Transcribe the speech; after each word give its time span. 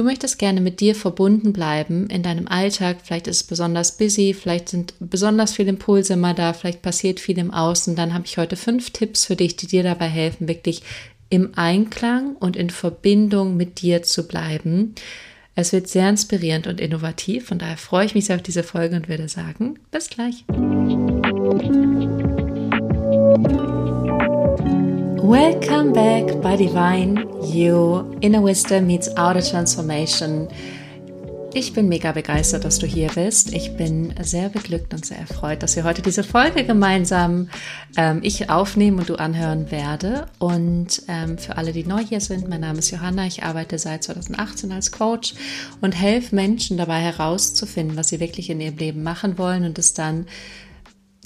Du 0.00 0.06
möchtest 0.06 0.38
gerne 0.38 0.62
mit 0.62 0.80
dir 0.80 0.94
verbunden 0.94 1.52
bleiben 1.52 2.08
in 2.08 2.22
deinem 2.22 2.48
Alltag. 2.48 3.00
Vielleicht 3.04 3.26
ist 3.26 3.36
es 3.36 3.42
besonders 3.42 3.98
busy, 3.98 4.32
vielleicht 4.32 4.70
sind 4.70 4.94
besonders 4.98 5.52
viele 5.52 5.68
Impulse 5.68 6.14
immer 6.14 6.32
da, 6.32 6.54
vielleicht 6.54 6.80
passiert 6.80 7.20
viel 7.20 7.36
im 7.36 7.50
Außen. 7.50 7.96
Dann 7.96 8.14
habe 8.14 8.24
ich 8.24 8.38
heute 8.38 8.56
fünf 8.56 8.92
Tipps 8.92 9.26
für 9.26 9.36
dich, 9.36 9.56
die 9.56 9.66
dir 9.66 9.82
dabei 9.82 10.06
helfen, 10.06 10.48
wirklich 10.48 10.80
im 11.28 11.50
Einklang 11.54 12.34
und 12.36 12.56
in 12.56 12.70
Verbindung 12.70 13.58
mit 13.58 13.82
dir 13.82 14.02
zu 14.02 14.26
bleiben. 14.26 14.94
Es 15.54 15.74
wird 15.74 15.86
sehr 15.86 16.08
inspirierend 16.08 16.66
und 16.66 16.80
innovativ. 16.80 17.48
Von 17.48 17.58
daher 17.58 17.76
freue 17.76 18.06
ich 18.06 18.14
mich 18.14 18.24
sehr 18.24 18.36
auf 18.36 18.42
diese 18.42 18.62
Folge 18.62 18.96
und 18.96 19.06
würde 19.10 19.28
sagen, 19.28 19.80
bis 19.90 20.08
gleich. 20.08 20.46
Welcome 25.30 25.92
back 25.92 26.42
by 26.42 26.56
Divine 26.56 27.24
You. 27.54 28.16
Inner 28.20 28.42
Wisdom 28.42 28.88
meets 28.88 29.16
Outer 29.16 29.40
Transformation. 29.40 30.48
Ich 31.54 31.72
bin 31.72 31.88
mega 31.88 32.10
begeistert, 32.10 32.64
dass 32.64 32.80
du 32.80 32.86
hier 32.88 33.10
bist. 33.14 33.54
Ich 33.54 33.76
bin 33.76 34.12
sehr 34.20 34.48
beglückt 34.48 34.92
und 34.92 35.06
sehr 35.06 35.18
erfreut, 35.18 35.62
dass 35.62 35.76
wir 35.76 35.84
heute 35.84 36.02
diese 36.02 36.24
Folge 36.24 36.64
gemeinsam 36.64 37.48
ähm, 37.96 38.18
ich 38.24 38.50
aufnehmen 38.50 38.98
und 38.98 39.08
du 39.08 39.14
anhören 39.20 39.70
werde. 39.70 40.26
Und 40.40 41.02
ähm, 41.06 41.38
für 41.38 41.56
alle, 41.56 41.72
die 41.72 41.84
neu 41.84 42.02
hier 42.02 42.20
sind, 42.20 42.48
mein 42.48 42.62
Name 42.62 42.80
ist 42.80 42.90
Johanna. 42.90 43.24
Ich 43.24 43.44
arbeite 43.44 43.78
seit 43.78 44.02
2018 44.02 44.72
als 44.72 44.90
Coach 44.90 45.34
und 45.80 45.92
helfe 45.92 46.34
Menschen 46.34 46.76
dabei 46.76 46.98
herauszufinden, 46.98 47.96
was 47.96 48.08
sie 48.08 48.18
wirklich 48.18 48.50
in 48.50 48.60
ihrem 48.60 48.78
Leben 48.78 49.04
machen 49.04 49.38
wollen 49.38 49.64
und 49.64 49.78
es 49.78 49.94
dann 49.94 50.26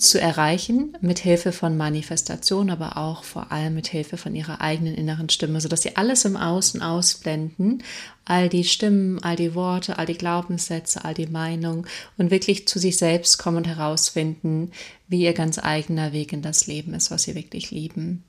zu 0.04 0.20
erreichen, 0.20 0.96
mit 1.00 1.18
Hilfe 1.18 1.52
von 1.52 1.76
Manifestation, 1.76 2.70
aber 2.70 2.96
auch 2.96 3.24
vor 3.24 3.50
allem 3.50 3.74
mit 3.74 3.88
Hilfe 3.88 4.16
von 4.16 4.34
ihrer 4.34 4.60
eigenen 4.60 4.94
inneren 4.94 5.28
Stimme, 5.28 5.60
sodass 5.60 5.82
sie 5.82 5.96
alles 5.96 6.24
im 6.24 6.36
Außen 6.36 6.82
ausblenden, 6.82 7.82
all 8.24 8.48
die 8.48 8.64
Stimmen, 8.64 9.22
all 9.22 9.36
die 9.36 9.54
Worte, 9.54 9.98
all 9.98 10.06
die 10.06 10.18
Glaubenssätze, 10.18 11.04
all 11.04 11.14
die 11.14 11.26
Meinungen 11.26 11.86
und 12.16 12.30
wirklich 12.30 12.68
zu 12.68 12.78
sich 12.78 12.96
selbst 12.96 13.38
kommen 13.38 13.58
und 13.58 13.66
herausfinden, 13.66 14.70
wie 15.08 15.22
ihr 15.22 15.34
ganz 15.34 15.58
eigener 15.58 16.12
Weg 16.12 16.32
in 16.32 16.42
das 16.42 16.66
Leben 16.66 16.94
ist, 16.94 17.10
was 17.10 17.24
sie 17.24 17.34
wirklich 17.34 17.70
lieben. 17.70 18.22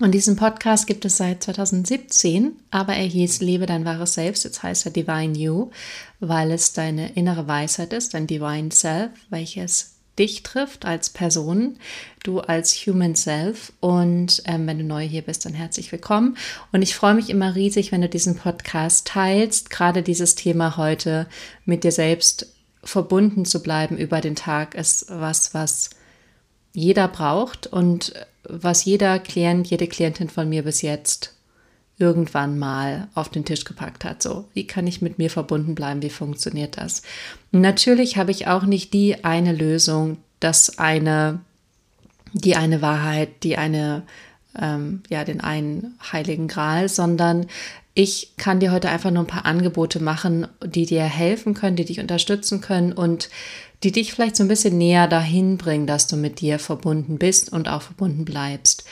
Und 0.00 0.12
diesen 0.12 0.36
Podcast 0.36 0.86
gibt 0.86 1.04
es 1.04 1.16
seit 1.16 1.42
2017, 1.42 2.52
aber 2.70 2.94
er 2.94 3.06
hieß 3.06 3.40
Lebe 3.40 3.66
dein 3.66 3.84
wahres 3.84 4.14
Selbst. 4.14 4.44
Jetzt 4.44 4.62
heißt 4.62 4.86
er 4.86 4.92
Divine 4.92 5.36
You, 5.36 5.70
weil 6.20 6.52
es 6.52 6.72
deine 6.72 7.14
innere 7.14 7.48
Weisheit 7.48 7.92
ist, 7.92 8.14
dein 8.14 8.28
Divine 8.28 8.70
Self, 8.70 9.10
welches 9.28 9.97
dich 10.18 10.42
trifft 10.42 10.84
als 10.84 11.10
Person, 11.10 11.78
du 12.22 12.40
als 12.40 12.74
Human 12.86 13.14
Self. 13.14 13.72
Und 13.80 14.42
ähm, 14.46 14.66
wenn 14.66 14.78
du 14.78 14.84
neu 14.84 15.06
hier 15.06 15.22
bist, 15.22 15.44
dann 15.44 15.54
herzlich 15.54 15.90
willkommen. 15.92 16.36
Und 16.72 16.82
ich 16.82 16.94
freue 16.94 17.14
mich 17.14 17.30
immer 17.30 17.54
riesig, 17.54 17.92
wenn 17.92 18.02
du 18.02 18.08
diesen 18.08 18.36
Podcast 18.36 19.06
teilst. 19.06 19.70
Gerade 19.70 20.02
dieses 20.02 20.34
Thema 20.34 20.76
heute 20.76 21.26
mit 21.64 21.84
dir 21.84 21.92
selbst 21.92 22.54
verbunden 22.82 23.44
zu 23.44 23.62
bleiben 23.62 23.96
über 23.96 24.20
den 24.20 24.36
Tag 24.36 24.74
ist 24.74 25.06
was, 25.08 25.52
was 25.54 25.90
jeder 26.72 27.08
braucht 27.08 27.66
und 27.66 28.14
was 28.44 28.84
jeder 28.84 29.18
Klient, 29.18 29.66
jede 29.68 29.86
Klientin 29.86 30.28
von 30.28 30.48
mir 30.48 30.62
bis 30.62 30.82
jetzt 30.82 31.34
irgendwann 31.98 32.58
mal 32.58 33.08
auf 33.14 33.28
den 33.28 33.44
Tisch 33.44 33.64
gepackt 33.64 34.04
hat. 34.04 34.22
So, 34.22 34.44
wie 34.54 34.66
kann 34.66 34.86
ich 34.86 35.02
mit 35.02 35.18
mir 35.18 35.30
verbunden 35.30 35.74
bleiben? 35.74 36.02
Wie 36.02 36.10
funktioniert 36.10 36.76
das? 36.78 37.02
Natürlich 37.50 38.16
habe 38.16 38.30
ich 38.30 38.46
auch 38.46 38.64
nicht 38.64 38.92
die 38.92 39.24
eine 39.24 39.52
Lösung, 39.52 40.18
das 40.40 40.78
eine, 40.78 41.40
die 42.32 42.56
eine 42.56 42.82
Wahrheit, 42.82 43.42
die 43.42 43.56
eine, 43.56 44.02
ähm, 44.56 45.02
ja, 45.08 45.24
den 45.24 45.40
einen 45.40 45.98
heiligen 46.12 46.46
Gral, 46.46 46.88
sondern 46.88 47.46
ich 47.94 48.34
kann 48.36 48.60
dir 48.60 48.70
heute 48.70 48.90
einfach 48.90 49.10
nur 49.10 49.24
ein 49.24 49.28
paar 49.28 49.44
Angebote 49.44 50.00
machen, 50.00 50.46
die 50.64 50.86
dir 50.86 51.02
helfen 51.02 51.54
können, 51.54 51.74
die 51.74 51.84
dich 51.84 51.98
unterstützen 51.98 52.60
können 52.60 52.92
und 52.92 53.28
die 53.82 53.90
dich 53.90 54.12
vielleicht 54.12 54.36
so 54.36 54.44
ein 54.44 54.48
bisschen 54.48 54.78
näher 54.78 55.08
dahin 55.08 55.56
bringen, 55.56 55.88
dass 55.88 56.06
du 56.06 56.16
mit 56.16 56.40
dir 56.40 56.60
verbunden 56.60 57.18
bist 57.18 57.52
und 57.52 57.68
auch 57.68 57.82
verbunden 57.82 58.24
bleibst. 58.24 58.84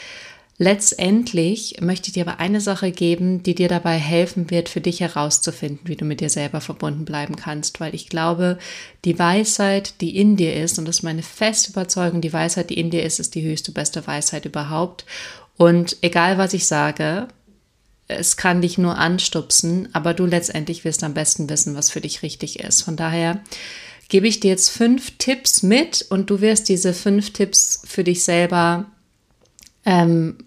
Letztendlich 0.59 1.77
möchte 1.83 2.09
ich 2.09 2.15
dir 2.15 2.27
aber 2.27 2.41
eine 2.41 2.62
Sache 2.62 2.91
geben, 2.91 3.43
die 3.43 3.55
dir 3.55 3.69
dabei 3.69 3.99
helfen 3.99 4.50
wird, 4.50 4.71
für 4.71 4.81
dich 4.81 5.00
herauszufinden, 5.00 5.81
wie 5.84 5.97
du 5.97 6.06
mit 6.06 6.21
dir 6.21 6.31
selber 6.31 6.62
verbunden 6.62 7.05
bleiben 7.05 7.37
kannst, 7.37 7.78
weil 7.78 7.94
ich 7.94 8.09
glaube, 8.09 8.59
die 9.05 9.19
Weisheit, 9.19 10.00
die 10.00 10.16
in 10.16 10.37
dir 10.37 10.55
ist, 10.55 10.78
und 10.78 10.89
das 10.89 10.97
ist 10.97 11.03
meine 11.03 11.22
feste 11.22 11.72
Überzeugung, 11.72 12.22
die 12.22 12.33
Weisheit, 12.33 12.71
die 12.71 12.81
in 12.81 12.89
dir 12.89 13.03
ist, 13.03 13.21
ist 13.21 13.34
die 13.34 13.43
höchste, 13.43 13.71
beste 13.71 14.06
Weisheit 14.06 14.47
überhaupt. 14.47 15.05
Und 15.59 15.99
egal, 16.00 16.39
was 16.39 16.55
ich 16.55 16.66
sage, 16.66 17.28
es 18.09 18.39
kann 18.39 18.62
dich 18.62 18.78
nur 18.78 18.97
anstupsen, 18.97 19.91
aber 19.93 20.15
du 20.15 20.25
letztendlich 20.25 20.84
wirst 20.84 21.05
am 21.05 21.12
besten 21.12 21.50
wissen, 21.50 21.75
was 21.75 21.91
für 21.91 22.00
dich 22.00 22.22
richtig 22.22 22.61
ist. 22.61 22.81
Von 22.81 22.97
daher 22.97 23.43
gebe 24.09 24.27
ich 24.27 24.41
dir 24.41 24.53
jetzt 24.53 24.71
fünf 24.71 25.19
Tipps 25.19 25.62
mit 25.62 26.06
und 26.09 26.31
du 26.31 26.41
wirst 26.41 26.71
diese 26.71 26.95
fünf 26.95 27.34
Tipps 27.34 27.83
für 27.84 28.05
dich 28.05 28.25
selber 28.25 28.87
ähm, 29.84 30.39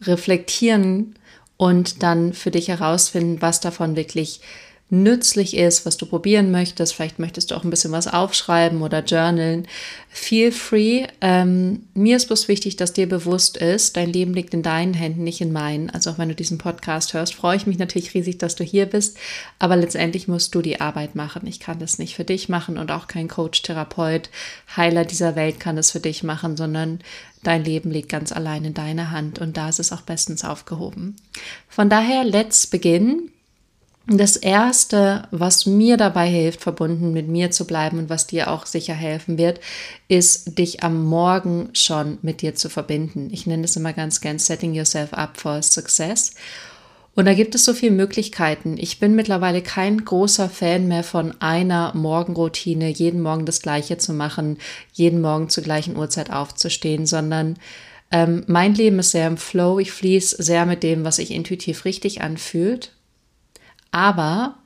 reflektieren 0.00 1.14
und 1.56 2.02
dann 2.02 2.32
für 2.32 2.50
dich 2.50 2.68
herausfinden, 2.68 3.40
was 3.40 3.60
davon 3.60 3.96
wirklich 3.96 4.40
nützlich 4.88 5.56
ist, 5.56 5.84
was 5.84 5.96
du 5.96 6.06
probieren 6.06 6.52
möchtest. 6.52 6.94
Vielleicht 6.94 7.18
möchtest 7.18 7.50
du 7.50 7.56
auch 7.56 7.64
ein 7.64 7.70
bisschen 7.70 7.90
was 7.90 8.06
aufschreiben 8.06 8.82
oder 8.82 9.02
journalen. 9.02 9.66
Feel 10.08 10.52
free. 10.52 11.06
Ähm, 11.20 11.86
mir 11.92 12.16
ist 12.16 12.26
bloß 12.28 12.46
wichtig, 12.46 12.76
dass 12.76 12.92
dir 12.92 13.08
bewusst 13.08 13.56
ist, 13.56 13.96
dein 13.96 14.12
Leben 14.12 14.32
liegt 14.32 14.54
in 14.54 14.62
deinen 14.62 14.94
Händen, 14.94 15.24
nicht 15.24 15.40
in 15.40 15.52
meinen. 15.52 15.90
Also 15.90 16.10
auch 16.10 16.18
wenn 16.18 16.28
du 16.28 16.36
diesen 16.36 16.58
Podcast 16.58 17.14
hörst, 17.14 17.34
freue 17.34 17.56
ich 17.56 17.66
mich 17.66 17.78
natürlich 17.78 18.14
riesig, 18.14 18.38
dass 18.38 18.54
du 18.54 18.62
hier 18.62 18.86
bist. 18.86 19.18
Aber 19.58 19.74
letztendlich 19.74 20.28
musst 20.28 20.54
du 20.54 20.62
die 20.62 20.80
Arbeit 20.80 21.16
machen. 21.16 21.46
Ich 21.48 21.58
kann 21.58 21.80
das 21.80 21.98
nicht 21.98 22.14
für 22.14 22.24
dich 22.24 22.48
machen 22.48 22.78
und 22.78 22.92
auch 22.92 23.08
kein 23.08 23.26
Coach, 23.26 23.62
Therapeut, 23.62 24.30
Heiler 24.76 25.04
dieser 25.04 25.34
Welt 25.34 25.58
kann 25.58 25.76
das 25.76 25.90
für 25.90 26.00
dich 26.00 26.22
machen, 26.22 26.56
sondern 26.56 27.00
Dein 27.42 27.62
Leben 27.62 27.92
liegt 27.92 28.08
ganz 28.08 28.32
allein 28.32 28.64
in 28.64 28.74
deiner 28.74 29.12
Hand 29.12 29.38
und 29.38 29.56
da 29.56 29.68
ist 29.68 29.78
es 29.78 29.92
auch 29.92 30.00
bestens 30.00 30.44
aufgehoben. 30.44 31.14
Von 31.68 31.88
daher, 31.88 32.24
let's 32.24 32.66
begin. 32.66 33.30
Das 34.08 34.36
erste, 34.36 35.24
was 35.32 35.66
mir 35.66 35.96
dabei 35.96 36.28
hilft, 36.28 36.60
verbunden 36.60 37.12
mit 37.12 37.26
mir 37.26 37.50
zu 37.50 37.66
bleiben 37.66 37.98
und 37.98 38.08
was 38.08 38.28
dir 38.28 38.52
auch 38.52 38.64
sicher 38.64 38.94
helfen 38.94 39.36
wird, 39.36 39.58
ist, 40.06 40.58
dich 40.58 40.84
am 40.84 41.04
Morgen 41.04 41.70
schon 41.72 42.18
mit 42.22 42.40
dir 42.40 42.54
zu 42.54 42.68
verbinden. 42.68 43.30
Ich 43.32 43.46
nenne 43.46 43.64
es 43.64 43.74
immer 43.74 43.92
ganz 43.92 44.20
gern 44.20 44.38
Setting 44.38 44.74
Yourself 44.74 45.12
Up 45.12 45.40
for 45.40 45.60
Success. 45.60 46.34
Und 47.16 47.24
da 47.24 47.34
gibt 47.34 47.56
es 47.56 47.64
so 47.64 47.72
viele 47.72 47.92
Möglichkeiten. 47.92 48.76
Ich 48.78 49.00
bin 49.00 49.16
mittlerweile 49.16 49.60
kein 49.60 50.04
großer 50.04 50.50
Fan 50.50 50.86
mehr 50.86 51.02
von 51.02 51.34
einer 51.40 51.92
Morgenroutine, 51.96 52.90
jeden 52.90 53.22
Morgen 53.22 53.46
das 53.46 53.60
Gleiche 53.60 53.98
zu 53.98 54.12
machen, 54.12 54.58
jeden 54.92 55.20
Morgen 55.20 55.48
zur 55.48 55.64
gleichen 55.64 55.96
Uhrzeit 55.96 56.30
aufzustehen, 56.30 57.06
sondern 57.06 57.56
ähm, 58.12 58.44
mein 58.46 58.74
Leben 58.74 59.00
ist 59.00 59.10
sehr 59.10 59.26
im 59.26 59.36
Flow. 59.36 59.80
Ich 59.80 59.90
fließe 59.90 60.40
sehr 60.40 60.64
mit 60.64 60.84
dem, 60.84 61.04
was 61.04 61.16
sich 61.16 61.32
intuitiv 61.32 61.84
richtig 61.84 62.20
anfühlt. 62.20 62.92
Aber 63.96 64.56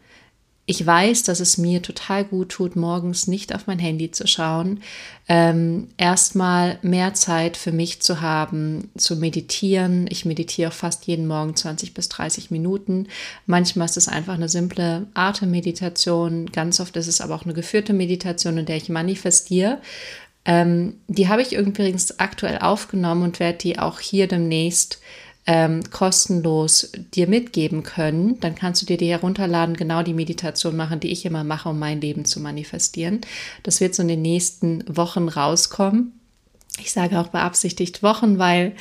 ich 0.66 0.84
weiß, 0.84 1.22
dass 1.22 1.38
es 1.38 1.56
mir 1.56 1.82
total 1.82 2.24
gut 2.24 2.48
tut, 2.48 2.74
morgens 2.74 3.28
nicht 3.28 3.54
auf 3.54 3.68
mein 3.68 3.78
Handy 3.78 4.10
zu 4.10 4.26
schauen, 4.26 4.80
ähm, 5.28 5.86
erstmal 5.98 6.80
mehr 6.82 7.14
Zeit 7.14 7.56
für 7.56 7.70
mich 7.70 8.02
zu 8.02 8.20
haben, 8.20 8.91
zu 8.96 9.14
meditieren. 9.14 10.08
Ich 10.10 10.24
meditiere 10.24 10.72
fast 10.72 11.06
jeden 11.06 11.28
Morgen 11.28 11.54
20 11.54 11.94
bis 11.94 12.08
30 12.08 12.50
Minuten. 12.50 13.06
Manchmal 13.46 13.84
ist 13.84 13.96
es 13.96 14.08
einfach 14.08 14.34
eine 14.34 14.48
simple 14.48 15.06
Atemmeditation. 15.14 16.47
Ganz 16.47 16.80
oft 16.80 16.97
ist 16.97 17.06
es 17.06 17.20
aber 17.20 17.36
auch 17.36 17.44
eine 17.44 17.54
geführte 17.54 17.92
Meditation, 17.92 18.58
in 18.58 18.66
der 18.66 18.78
ich 18.78 18.88
manifestiere. 18.88 19.78
Ähm, 20.44 20.94
die 21.06 21.28
habe 21.28 21.42
ich 21.42 21.52
übrigens 21.52 22.18
aktuell 22.18 22.58
aufgenommen 22.58 23.22
und 23.22 23.38
werde 23.38 23.58
die 23.58 23.78
auch 23.78 24.00
hier 24.00 24.26
demnächst 24.26 24.98
ähm, 25.47 25.83
kostenlos 25.91 26.93
dir 27.15 27.27
mitgeben 27.27 27.83
können, 27.83 28.39
dann 28.41 28.55
kannst 28.55 28.83
du 28.83 28.87
dir 28.87 28.97
die 28.97 29.11
herunterladen, 29.11 29.77
genau 29.77 30.03
die 30.03 30.15
Meditation 30.15 30.77
machen, 30.77 31.01
die 31.01 31.10
ich 31.10 31.25
immer 31.25 31.45
mache, 31.45 31.69
um 31.71 31.78
mein 31.78 32.01
Leben 32.01 32.25
zu 32.25 32.41
manifestieren. 32.41 33.21
Das 33.63 33.81
wird 33.81 33.95
so 33.95 34.03
in 34.03 34.09
den 34.09 34.22
nächsten 34.22 34.84
Wochen 34.95 35.28
rauskommen. 35.28 36.13
Ich 36.78 36.92
sage 36.92 37.19
auch 37.19 37.28
beabsichtigt 37.28 38.03
Wochen, 38.03 38.39
weil 38.39 38.75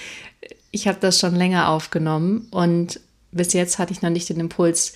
ich 0.71 0.87
habe 0.87 0.99
das 0.99 1.19
schon 1.19 1.35
länger 1.35 1.69
aufgenommen 1.69 2.47
und 2.51 2.99
bis 3.31 3.53
jetzt 3.53 3.79
hatte 3.79 3.93
ich 3.93 4.01
noch 4.01 4.09
nicht 4.09 4.29
den 4.29 4.39
Impuls, 4.39 4.93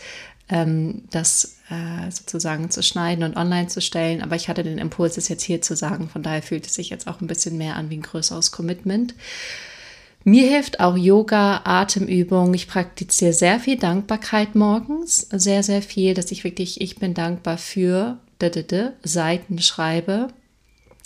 ähm, 0.50 1.04
das 1.12 1.58
äh, 1.70 2.12
sozusagen 2.12 2.70
zu 2.70 2.84
schneiden 2.84 3.24
und 3.24 3.38
online 3.38 3.68
zu 3.68 3.82
stellen. 3.82 4.22
Aber 4.22 4.36
ich 4.36 4.50
hatte 4.50 4.64
den 4.64 4.78
Impuls, 4.78 5.18
es 5.18 5.30
jetzt 5.30 5.44
hier 5.44 5.62
zu 5.62 5.76
sagen. 5.76 6.10
Von 6.10 6.24
daher 6.24 6.42
fühlt 6.42 6.66
es 6.66 6.76
sich 6.76 6.90
jetzt 6.90 7.08
auch 7.08 7.22
ein 7.22 7.28
bisschen 7.28 7.58
mehr 7.58 7.76
an 7.76 7.90
wie 7.90 7.98
ein 7.98 8.02
größeres 8.02 8.52
Commitment. 8.52 9.14
Mir 10.26 10.48
hilft 10.48 10.80
auch 10.80 10.96
Yoga, 10.96 11.62
Atemübung. 11.66 12.54
Ich 12.54 12.68
praktiziere 12.68 13.34
sehr 13.34 13.60
viel 13.60 13.78
Dankbarkeit 13.78 14.56
morgens. 14.56 15.28
Sehr, 15.32 15.64
sehr 15.64 15.82
viel, 15.82 16.14
dass 16.14 16.32
ich 16.32 16.44
wirklich, 16.44 16.80
ich 16.80 16.96
bin 16.96 17.14
dankbar 17.14 17.58
für 17.58 18.18
Seiten 19.04 19.60
schreibe. 19.60 20.30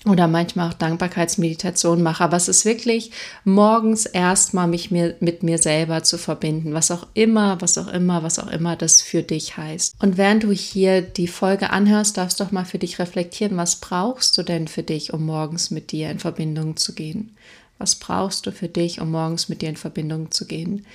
oder 0.05 0.27
manchmal 0.27 0.69
auch 0.69 0.73
Dankbarkeitsmeditation 0.73 2.01
mache. 2.01 2.23
Aber 2.23 2.37
es 2.37 2.47
ist 2.47 2.65
wirklich 2.65 3.11
morgens 3.43 4.05
erstmal 4.05 4.67
mich 4.67 4.91
mir, 4.91 5.15
mit 5.19 5.43
mir 5.43 5.57
selber 5.57 6.03
zu 6.03 6.17
verbinden, 6.17 6.73
was 6.73 6.91
auch 6.91 7.07
immer, 7.13 7.59
was 7.59 7.77
auch 7.77 7.87
immer, 7.87 8.23
was 8.23 8.39
auch 8.39 8.47
immer 8.47 8.75
das 8.75 9.01
für 9.01 9.23
dich 9.23 9.57
heißt. 9.57 9.95
Und 10.01 10.17
während 10.17 10.43
du 10.43 10.51
hier 10.51 11.01
die 11.01 11.27
Folge 11.27 11.71
anhörst, 11.71 12.17
darfst 12.17 12.39
du 12.39 12.43
doch 12.43 12.51
mal 12.51 12.65
für 12.65 12.79
dich 12.79 12.99
reflektieren, 12.99 13.57
was 13.57 13.77
brauchst 13.77 14.37
du 14.37 14.43
denn 14.43 14.67
für 14.67 14.83
dich, 14.83 15.13
um 15.13 15.25
morgens 15.25 15.71
mit 15.71 15.91
dir 15.91 16.09
in 16.09 16.19
Verbindung 16.19 16.77
zu 16.77 16.93
gehen? 16.93 17.35
Was 17.77 17.95
brauchst 17.95 18.45
du 18.45 18.51
für 18.51 18.67
dich, 18.67 19.01
um 19.01 19.11
morgens 19.11 19.49
mit 19.49 19.61
dir 19.61 19.69
in 19.69 19.77
Verbindung 19.77 20.31
zu 20.31 20.45
gehen? 20.45 20.85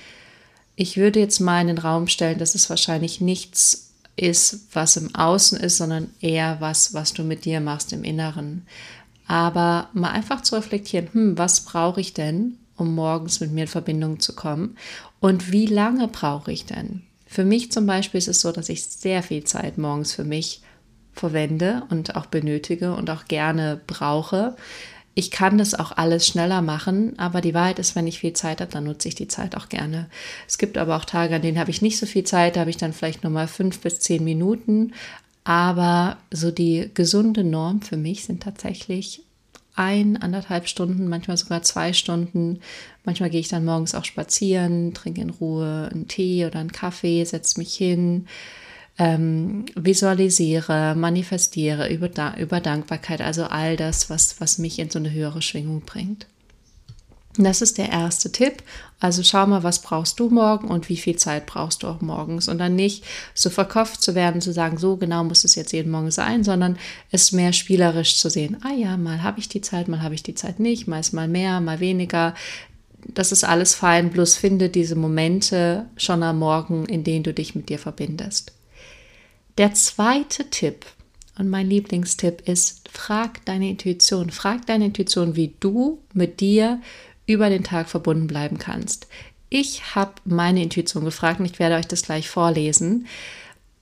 Ich 0.75 0.97
würde 0.97 1.19
jetzt 1.19 1.39
mal 1.39 1.61
in 1.61 1.67
den 1.67 1.77
Raum 1.77 2.07
stellen, 2.07 2.39
dass 2.39 2.55
es 2.55 2.69
wahrscheinlich 2.69 3.21
nichts 3.21 3.91
ist, 4.15 4.67
was 4.73 4.97
im 4.97 5.13
Außen 5.15 5.59
ist, 5.59 5.77
sondern 5.77 6.09
eher 6.19 6.57
was, 6.59 6.93
was 6.93 7.13
du 7.13 7.23
mit 7.23 7.45
dir 7.45 7.61
machst 7.61 7.93
im 7.93 8.03
Inneren 8.03 8.65
aber 9.27 9.89
mal 9.93 10.11
einfach 10.11 10.41
zu 10.41 10.55
reflektieren, 10.55 11.09
hm, 11.11 11.37
was 11.37 11.61
brauche 11.61 12.01
ich 12.01 12.13
denn, 12.13 12.57
um 12.75 12.95
morgens 12.95 13.39
mit 13.39 13.51
mir 13.51 13.61
in 13.61 13.67
Verbindung 13.67 14.19
zu 14.19 14.33
kommen 14.33 14.77
und 15.19 15.51
wie 15.51 15.65
lange 15.65 16.07
brauche 16.07 16.51
ich 16.51 16.65
denn? 16.65 17.03
Für 17.25 17.45
mich 17.45 17.71
zum 17.71 17.85
Beispiel 17.85 18.19
ist 18.19 18.27
es 18.27 18.41
so, 18.41 18.51
dass 18.51 18.69
ich 18.69 18.83
sehr 18.83 19.23
viel 19.23 19.43
Zeit 19.43 19.77
morgens 19.77 20.13
für 20.13 20.23
mich 20.23 20.61
verwende 21.13 21.83
und 21.89 22.15
auch 22.15 22.25
benötige 22.25 22.93
und 22.93 23.09
auch 23.09 23.25
gerne 23.25 23.79
brauche. 23.87 24.55
Ich 25.15 25.29
kann 25.29 25.57
das 25.57 25.75
auch 25.75 25.91
alles 25.91 26.25
schneller 26.27 26.61
machen, 26.61 27.17
aber 27.17 27.41
die 27.41 27.53
Wahrheit 27.53 27.79
ist, 27.79 27.95
wenn 27.95 28.07
ich 28.07 28.19
viel 28.19 28.33
Zeit 28.33 28.61
habe, 28.61 28.71
dann 28.71 28.85
nutze 28.85 29.07
ich 29.07 29.15
die 29.15 29.27
Zeit 29.27 29.55
auch 29.55 29.69
gerne. 29.69 30.09
Es 30.47 30.57
gibt 30.57 30.77
aber 30.77 30.95
auch 30.95 31.05
Tage, 31.05 31.35
an 31.35 31.41
denen 31.41 31.59
habe 31.59 31.69
ich 31.69 31.81
nicht 31.81 31.99
so 31.99 32.05
viel 32.05 32.23
Zeit, 32.23 32.55
da 32.55 32.61
habe 32.61 32.71
ich 32.71 32.77
dann 32.77 32.93
vielleicht 32.93 33.23
nur 33.23 33.31
mal 33.31 33.47
fünf 33.47 33.79
bis 33.79 33.99
zehn 33.99 34.23
Minuten, 34.23 34.93
aber 35.43 36.17
so 36.31 36.49
die 36.49 36.89
gesunde 36.93 37.43
Norm 37.43 37.81
für 37.81 37.97
mich 37.97 38.25
sind 38.25 38.41
tatsächlich 38.43 39.21
ein, 39.75 40.17
anderthalb 40.17 40.67
Stunden, 40.67 41.07
manchmal 41.07 41.37
sogar 41.37 41.63
zwei 41.63 41.93
Stunden. 41.93 42.59
Manchmal 43.05 43.29
gehe 43.29 43.39
ich 43.39 43.47
dann 43.47 43.65
morgens 43.65 43.95
auch 43.95 44.05
spazieren, 44.05 44.93
trinke 44.93 45.21
in 45.21 45.31
Ruhe 45.31 45.89
einen 45.91 46.07
Tee 46.07 46.45
oder 46.45 46.59
einen 46.59 46.71
Kaffee, 46.71 47.23
setze 47.23 47.59
mich 47.59 47.73
hin, 47.73 48.27
ähm, 48.97 49.65
visualisiere, 49.75 50.95
manifestiere 50.95 51.91
über, 51.91 52.37
über 52.37 52.59
Dankbarkeit, 52.59 53.21
also 53.21 53.45
all 53.45 53.75
das, 53.75 54.09
was, 54.09 54.39
was 54.39 54.57
mich 54.57 54.79
in 54.79 54.89
so 54.89 54.99
eine 54.99 55.11
höhere 55.11 55.41
Schwingung 55.41 55.81
bringt. 55.81 56.27
Das 57.37 57.63
ist 57.63 57.79
der 57.79 57.89
erste 57.89 58.31
Tipp. 58.31 58.61
Also 58.99 59.23
schau 59.23 59.47
mal, 59.47 59.63
was 59.63 59.81
brauchst 59.81 60.19
du 60.19 60.29
morgen 60.29 60.67
und 60.67 60.87
wie 60.87 60.97
viel 60.97 61.15
Zeit 61.15 61.47
brauchst 61.47 61.81
du 61.81 61.87
auch 61.87 61.99
morgens. 61.99 62.47
Und 62.47 62.59
dann 62.59 62.75
nicht 62.75 63.03
so 63.33 63.49
verkopft 63.49 64.01
zu 64.01 64.13
werden, 64.13 64.39
zu 64.39 64.53
sagen, 64.53 64.77
so 64.77 64.97
genau 64.97 65.23
muss 65.23 65.43
es 65.43 65.55
jetzt 65.55 65.73
jeden 65.73 65.91
Morgen 65.91 66.11
sein, 66.11 66.43
sondern 66.43 66.77
es 67.11 67.31
mehr 67.31 67.51
spielerisch 67.51 68.17
zu 68.17 68.29
sehen. 68.29 68.57
Ah 68.63 68.73
ja, 68.73 68.97
mal 68.97 69.23
habe 69.23 69.39
ich 69.39 69.49
die 69.49 69.61
Zeit, 69.61 69.87
mal 69.87 70.03
habe 70.03 70.13
ich 70.13 70.23
die 70.23 70.35
Zeit 70.35 70.59
nicht, 70.59 70.87
mal 70.87 70.99
ist 70.99 71.11
mal 71.11 71.27
mehr, 71.27 71.59
mal 71.59 71.79
weniger. 71.79 72.35
Das 73.07 73.31
ist 73.31 73.43
alles 73.43 73.73
fein, 73.73 74.11
bloß 74.11 74.35
finde 74.35 74.69
diese 74.69 74.95
Momente 74.95 75.87
schon 75.97 76.21
am 76.21 76.39
Morgen, 76.39 76.85
in 76.85 77.03
denen 77.03 77.23
du 77.23 77.33
dich 77.33 77.55
mit 77.55 77.69
dir 77.69 77.79
verbindest. 77.79 78.53
Der 79.57 79.73
zweite 79.73 80.49
Tipp 80.49 80.85
und 81.37 81.49
mein 81.49 81.69
Lieblingstipp 81.69 82.47
ist, 82.47 82.89
frag 82.91 83.45
deine 83.45 83.69
Intuition. 83.69 84.31
Frag 84.31 84.65
deine 84.65 84.85
Intuition, 84.85 85.35
wie 85.35 85.53
du 85.59 85.99
mit 86.13 86.39
dir 86.39 86.81
über 87.25 87.49
den 87.49 87.63
Tag 87.63 87.89
verbunden 87.89 88.27
bleiben 88.27 88.57
kannst. 88.57 89.07
Ich 89.49 89.95
habe 89.95 90.13
meine 90.25 90.63
Intuition 90.63 91.05
gefragt 91.05 91.39
und 91.39 91.45
ich 91.45 91.59
werde 91.59 91.75
euch 91.75 91.87
das 91.87 92.01
gleich 92.01 92.29
vorlesen. 92.29 93.07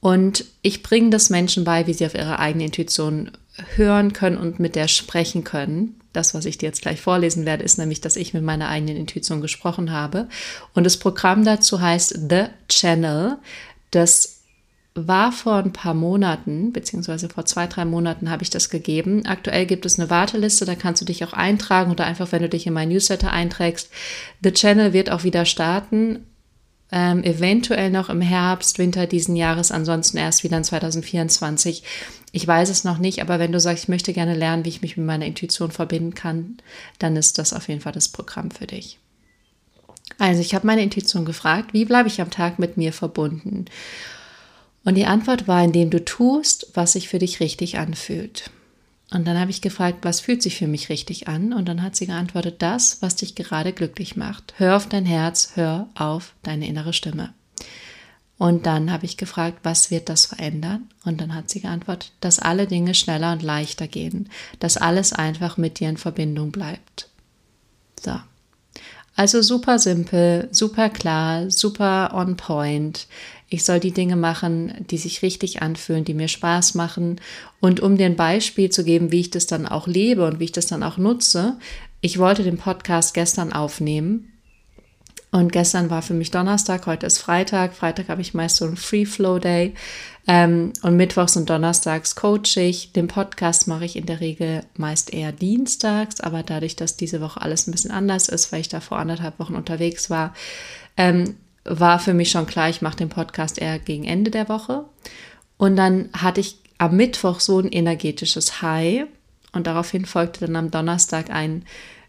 Und 0.01 0.45
ich 0.61 0.83
bringe 0.83 1.09
das 1.09 1.29
Menschen 1.29 1.63
bei, 1.63 1.87
wie 1.87 1.93
sie 1.93 2.05
auf 2.05 2.15
ihre 2.15 2.39
eigene 2.39 2.65
Intuition 2.65 3.31
hören 3.75 4.13
können 4.13 4.37
und 4.37 4.59
mit 4.59 4.75
der 4.75 4.87
sprechen 4.87 5.43
können. 5.43 5.95
Das, 6.11 6.33
was 6.33 6.45
ich 6.45 6.57
dir 6.57 6.65
jetzt 6.65 6.81
gleich 6.81 6.99
vorlesen 6.99 7.45
werde, 7.45 7.63
ist 7.63 7.77
nämlich, 7.77 8.01
dass 8.01 8.17
ich 8.17 8.33
mit 8.33 8.43
meiner 8.43 8.67
eigenen 8.67 8.97
Intuition 8.97 9.39
gesprochen 9.39 9.91
habe. 9.91 10.27
Und 10.73 10.83
das 10.83 10.97
Programm 10.97 11.45
dazu 11.45 11.79
heißt 11.79 12.19
The 12.29 12.45
Channel. 12.67 13.37
Das 13.91 14.40
war 14.93 15.31
vor 15.31 15.55
ein 15.55 15.71
paar 15.71 15.93
Monaten, 15.93 16.73
beziehungsweise 16.73 17.29
vor 17.29 17.45
zwei, 17.45 17.65
drei 17.67 17.85
Monaten 17.85 18.29
habe 18.29 18.43
ich 18.43 18.49
das 18.49 18.69
gegeben. 18.69 19.25
Aktuell 19.25 19.65
gibt 19.65 19.85
es 19.85 19.97
eine 19.97 20.09
Warteliste, 20.09 20.65
da 20.65 20.75
kannst 20.75 21.01
du 21.01 21.05
dich 21.05 21.23
auch 21.23 21.33
eintragen 21.33 21.91
oder 21.91 22.05
einfach, 22.05 22.31
wenn 22.31 22.41
du 22.41 22.49
dich 22.49 22.67
in 22.67 22.73
mein 22.73 22.89
Newsletter 22.89 23.31
einträgst. 23.31 23.89
The 24.43 24.51
Channel 24.51 24.91
wird 24.91 25.09
auch 25.09 25.23
wieder 25.23 25.45
starten. 25.45 26.25
Ähm, 26.93 27.23
eventuell 27.23 27.89
noch 27.89 28.09
im 28.09 28.19
Herbst, 28.19 28.77
Winter 28.77 29.07
diesen 29.07 29.37
Jahres, 29.37 29.71
ansonsten 29.71 30.17
erst 30.17 30.43
wieder 30.43 30.57
in 30.57 30.65
2024. 30.65 31.83
Ich 32.33 32.45
weiß 32.45 32.69
es 32.69 32.83
noch 32.83 32.97
nicht, 32.97 33.21
aber 33.21 33.39
wenn 33.39 33.53
du 33.53 33.61
sagst, 33.61 33.83
ich 33.83 33.89
möchte 33.89 34.11
gerne 34.11 34.35
lernen, 34.35 34.65
wie 34.65 34.69
ich 34.69 34.81
mich 34.81 34.97
mit 34.97 35.05
meiner 35.05 35.25
Intuition 35.25 35.71
verbinden 35.71 36.15
kann, 36.15 36.57
dann 36.99 37.15
ist 37.15 37.37
das 37.37 37.53
auf 37.53 37.69
jeden 37.69 37.79
Fall 37.79 37.93
das 37.93 38.09
Programm 38.09 38.51
für 38.51 38.67
dich. 38.67 38.99
Also, 40.17 40.41
ich 40.41 40.53
habe 40.53 40.67
meine 40.67 40.83
Intuition 40.83 41.23
gefragt, 41.23 41.73
wie 41.73 41.85
bleibe 41.85 42.09
ich 42.09 42.19
am 42.19 42.29
Tag 42.29 42.59
mit 42.59 42.75
mir 42.75 42.91
verbunden? 42.91 43.65
Und 44.83 44.95
die 44.95 45.05
Antwort 45.05 45.47
war, 45.47 45.63
indem 45.63 45.89
du 45.89 46.03
tust, 46.03 46.71
was 46.73 46.93
sich 46.93 47.07
für 47.07 47.19
dich 47.19 47.39
richtig 47.39 47.77
anfühlt. 47.77 48.49
Und 49.13 49.27
dann 49.27 49.37
habe 49.37 49.51
ich 49.51 49.61
gefragt, 49.61 49.99
was 50.03 50.21
fühlt 50.21 50.41
sich 50.41 50.55
für 50.55 50.67
mich 50.67 50.89
richtig 50.89 51.27
an? 51.27 51.53
Und 51.53 51.67
dann 51.67 51.83
hat 51.83 51.95
sie 51.95 52.07
geantwortet, 52.07 52.61
das, 52.61 53.01
was 53.01 53.17
dich 53.17 53.35
gerade 53.35 53.73
glücklich 53.73 54.15
macht. 54.15 54.53
Hör 54.57 54.77
auf 54.77 54.87
dein 54.87 55.05
Herz, 55.05 55.51
hör 55.55 55.89
auf 55.95 56.33
deine 56.43 56.67
innere 56.67 56.93
Stimme. 56.93 57.33
Und 58.37 58.65
dann 58.65 58.91
habe 58.91 59.05
ich 59.05 59.17
gefragt, 59.17 59.59
was 59.63 59.91
wird 59.91 60.09
das 60.09 60.25
verändern? 60.25 60.89
Und 61.03 61.21
dann 61.21 61.35
hat 61.35 61.49
sie 61.49 61.59
geantwortet, 61.59 62.11
dass 62.21 62.39
alle 62.39 62.65
Dinge 62.65 62.95
schneller 62.95 63.33
und 63.33 63.43
leichter 63.43 63.87
gehen, 63.87 64.29
dass 64.59 64.77
alles 64.77 65.13
einfach 65.13 65.57
mit 65.57 65.79
dir 65.79 65.89
in 65.89 65.97
Verbindung 65.97 66.51
bleibt. 66.51 67.09
So. 67.99 68.19
Also 69.15 69.41
super 69.41 69.77
simpel, 69.77 70.47
super 70.51 70.89
klar, 70.89 71.51
super 71.51 72.13
on 72.15 72.37
point. 72.37 73.07
Ich 73.53 73.65
soll 73.65 73.81
die 73.81 73.91
Dinge 73.91 74.15
machen, 74.15 74.73
die 74.89 74.97
sich 74.97 75.23
richtig 75.23 75.61
anfühlen, 75.61 76.05
die 76.05 76.13
mir 76.13 76.29
Spaß 76.29 76.73
machen. 76.73 77.19
Und 77.59 77.81
um 77.81 77.97
dir 77.97 78.05
ein 78.05 78.15
Beispiel 78.15 78.69
zu 78.69 78.85
geben, 78.85 79.11
wie 79.11 79.19
ich 79.19 79.29
das 79.29 79.45
dann 79.45 79.67
auch 79.67 79.87
lebe 79.87 80.25
und 80.25 80.39
wie 80.39 80.45
ich 80.45 80.53
das 80.53 80.67
dann 80.67 80.83
auch 80.83 80.97
nutze, 80.97 81.57
ich 81.99 82.17
wollte 82.17 82.43
den 82.43 82.57
Podcast 82.57 83.13
gestern 83.13 83.51
aufnehmen. 83.51 84.29
Und 85.31 85.51
gestern 85.51 85.89
war 85.89 86.01
für 86.01 86.13
mich 86.13 86.31
Donnerstag, 86.31 86.85
heute 86.85 87.05
ist 87.05 87.17
Freitag. 87.17 87.73
Freitag 87.73 88.07
habe 88.07 88.21
ich 88.21 88.33
meist 88.33 88.55
so 88.55 88.63
einen 88.63 88.77
Free 88.77 89.05
Flow 89.05 89.37
Day. 89.37 89.73
Ähm, 90.27 90.71
und 90.81 90.95
Mittwochs 90.95 91.35
und 91.35 91.49
Donnerstags 91.49 92.15
coach 92.15 92.55
ich. 92.55 92.93
Den 92.93 93.09
Podcast 93.09 93.67
mache 93.67 93.83
ich 93.83 93.97
in 93.97 94.05
der 94.05 94.21
Regel 94.21 94.63
meist 94.77 95.13
eher 95.13 95.33
dienstags, 95.33 96.21
aber 96.21 96.41
dadurch, 96.43 96.77
dass 96.77 96.95
diese 96.95 97.19
Woche 97.19 97.41
alles 97.41 97.67
ein 97.67 97.71
bisschen 97.71 97.91
anders 97.91 98.29
ist, 98.29 98.53
weil 98.53 98.61
ich 98.61 98.69
da 98.69 98.79
vor 98.79 98.97
anderthalb 98.97 99.39
Wochen 99.39 99.55
unterwegs 99.55 100.09
war, 100.09 100.33
ähm, 100.95 101.35
war 101.63 101.99
für 101.99 102.13
mich 102.13 102.31
schon 102.31 102.47
klar, 102.47 102.69
ich 102.69 102.81
mache 102.81 102.97
den 102.97 103.09
Podcast 103.09 103.59
eher 103.59 103.79
gegen 103.79 104.03
Ende 104.03 104.31
der 104.31 104.49
Woche. 104.49 104.85
Und 105.57 105.75
dann 105.75 106.09
hatte 106.13 106.41
ich 106.41 106.57
am 106.77 106.95
Mittwoch 106.95 107.39
so 107.39 107.59
ein 107.59 107.71
energetisches 107.71 108.61
High 108.61 109.05
und 109.53 109.67
daraufhin 109.67 110.05
folgte 110.05 110.45
dann 110.45 110.55
am 110.55 110.71
Donnerstag 110.71 111.29
ein, 111.29 111.65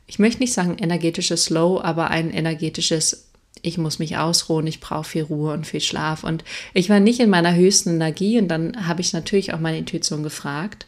ich 0.06 0.18
möchte 0.18 0.40
nicht 0.40 0.52
sagen 0.52 0.78
energetisches 0.78 1.50
Low, 1.50 1.80
aber 1.80 2.08
ein 2.08 2.30
energetisches, 2.30 3.28
ich 3.60 3.78
muss 3.78 3.98
mich 3.98 4.16
ausruhen, 4.16 4.66
ich 4.66 4.80
brauche 4.80 5.04
viel 5.04 5.22
Ruhe 5.24 5.52
und 5.52 5.66
viel 5.66 5.80
Schlaf. 5.80 6.24
Und 6.24 6.44
ich 6.74 6.88
war 6.88 7.00
nicht 7.00 7.20
in 7.20 7.30
meiner 7.30 7.54
höchsten 7.54 7.90
Energie 7.90 8.38
und 8.38 8.48
dann 8.48 8.86
habe 8.86 9.00
ich 9.00 9.12
natürlich 9.12 9.52
auch 9.52 9.60
meine 9.60 9.78
Intuition 9.78 10.22
gefragt 10.22 10.86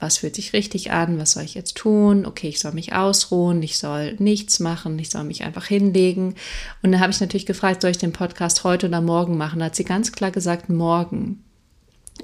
was 0.00 0.18
fühlt 0.18 0.36
sich 0.36 0.52
richtig 0.52 0.92
an, 0.92 1.18
was 1.18 1.32
soll 1.32 1.42
ich 1.42 1.54
jetzt 1.54 1.76
tun, 1.76 2.24
okay, 2.24 2.48
ich 2.48 2.60
soll 2.60 2.72
mich 2.72 2.92
ausruhen, 2.92 3.62
ich 3.62 3.78
soll 3.78 4.14
nichts 4.18 4.60
machen, 4.60 4.98
ich 4.98 5.10
soll 5.10 5.24
mich 5.24 5.42
einfach 5.42 5.66
hinlegen. 5.66 6.34
Und 6.82 6.92
dann 6.92 7.00
habe 7.00 7.10
ich 7.10 7.20
natürlich 7.20 7.46
gefragt, 7.46 7.82
soll 7.82 7.90
ich 7.90 7.98
den 7.98 8.12
Podcast 8.12 8.62
heute 8.62 8.86
oder 8.86 9.00
morgen 9.00 9.36
machen? 9.36 9.58
Da 9.58 9.66
hat 9.66 9.76
sie 9.76 9.84
ganz 9.84 10.12
klar 10.12 10.30
gesagt, 10.30 10.68
morgen. 10.68 11.42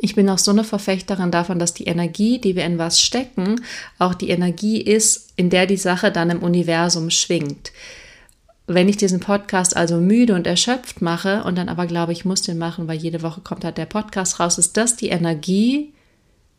Ich 0.01 0.15
bin 0.15 0.29
auch 0.29 0.39
so 0.39 0.51
eine 0.51 0.65
Verfechterin 0.65 1.31
davon, 1.31 1.59
dass 1.59 1.75
die 1.75 1.85
Energie, 1.85 2.41
die 2.41 2.57
wir 2.57 2.65
in 2.65 2.79
was 2.79 3.01
stecken, 3.01 3.61
auch 3.99 4.15
die 4.15 4.31
Energie 4.31 4.81
ist, 4.81 5.33
in 5.37 5.51
der 5.51 5.67
die 5.67 5.77
Sache 5.77 6.13
dann 6.13 6.31
im 6.31 6.43
Universum 6.43 7.11
schwingt. 7.11 7.73
Wenn 8.67 8.89
ich 8.89 8.97
diesen 8.97 9.21
Podcast 9.21 9.77
also 9.77 9.99
müde 9.99 10.35
und 10.35 10.47
erschöpft 10.47 11.03
mache 11.03 11.45
und 11.45 11.57
dann 11.57 11.69
aber 11.69 11.87
glaube, 11.87 12.13
ich 12.13 12.25
muss 12.25 12.43
den 12.43 12.59
machen, 12.59 12.89
weil 12.89 12.97
jede 12.97 13.23
Woche 13.23 13.41
kommt 13.41 13.65
halt 13.65 13.79
der 13.79 13.87
Podcast 13.87 14.41
raus, 14.41 14.59
ist 14.59 14.77
das 14.77 14.97
die 14.97 15.09
Energie, 15.09 15.93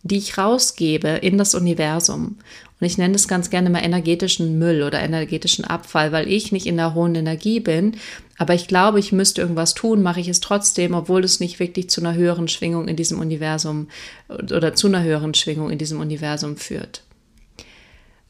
die 0.06 0.18
ich 0.18 0.38
rausgebe 0.38 1.08
in 1.08 1.38
das 1.38 1.56
Universum. 1.56 2.38
Und 2.80 2.88
ich 2.88 2.98
nenne 2.98 3.14
das 3.14 3.28
ganz 3.28 3.50
gerne 3.50 3.72
mal 3.72 3.84
energetischen 3.84 4.60
Müll 4.60 4.84
oder 4.84 5.02
energetischen 5.02 5.66
Abfall, 5.66 6.12
weil 6.12 6.32
ich 6.32 6.52
nicht 6.52 6.68
in 6.68 6.78
der 6.78 6.94
hohen 6.94 7.16
Energie 7.16 7.60
bin. 7.60 7.98
Aber 8.38 8.54
ich 8.54 8.68
glaube, 8.68 9.00
ich 9.00 9.12
müsste 9.12 9.42
irgendwas 9.42 9.74
tun, 9.74 10.04
mache 10.04 10.20
ich 10.20 10.28
es 10.28 10.42
trotzdem, 10.42 10.94
obwohl 10.94 11.24
es 11.24 11.40
nicht 11.40 11.60
wirklich 11.60 11.90
zu 11.90 12.02
einer 12.02 12.14
höheren 12.14 12.48
Schwingung 12.48 12.88
in 12.88 12.96
diesem 12.96 13.20
Universum 13.20 13.88
oder 14.30 14.76
zu 14.76 14.88
einer 14.88 15.02
höheren 15.02 15.34
Schwingung 15.34 15.72
in 15.72 15.80
diesem 15.80 16.00
Universum 16.00 16.56
führt. 16.56 17.02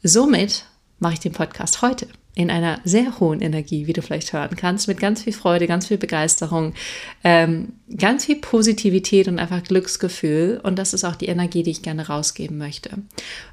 Somit 0.02 0.64
mache 0.98 1.14
ich 1.14 1.20
den 1.20 1.32
Podcast 1.32 1.82
heute. 1.82 2.08
In 2.36 2.50
einer 2.50 2.80
sehr 2.84 3.18
hohen 3.18 3.40
Energie, 3.40 3.86
wie 3.86 3.94
du 3.94 4.02
vielleicht 4.02 4.34
hören 4.34 4.56
kannst, 4.56 4.88
mit 4.88 5.00
ganz 5.00 5.22
viel 5.22 5.32
Freude, 5.32 5.66
ganz 5.66 5.86
viel 5.86 5.96
Begeisterung, 5.96 6.74
ähm, 7.24 7.72
ganz 7.96 8.26
viel 8.26 8.36
Positivität 8.36 9.26
und 9.26 9.38
einfach 9.38 9.62
Glücksgefühl. 9.62 10.60
Und 10.62 10.78
das 10.78 10.92
ist 10.92 11.04
auch 11.04 11.16
die 11.16 11.28
Energie, 11.28 11.62
die 11.62 11.70
ich 11.70 11.80
gerne 11.80 12.08
rausgeben 12.08 12.58
möchte. 12.58 12.90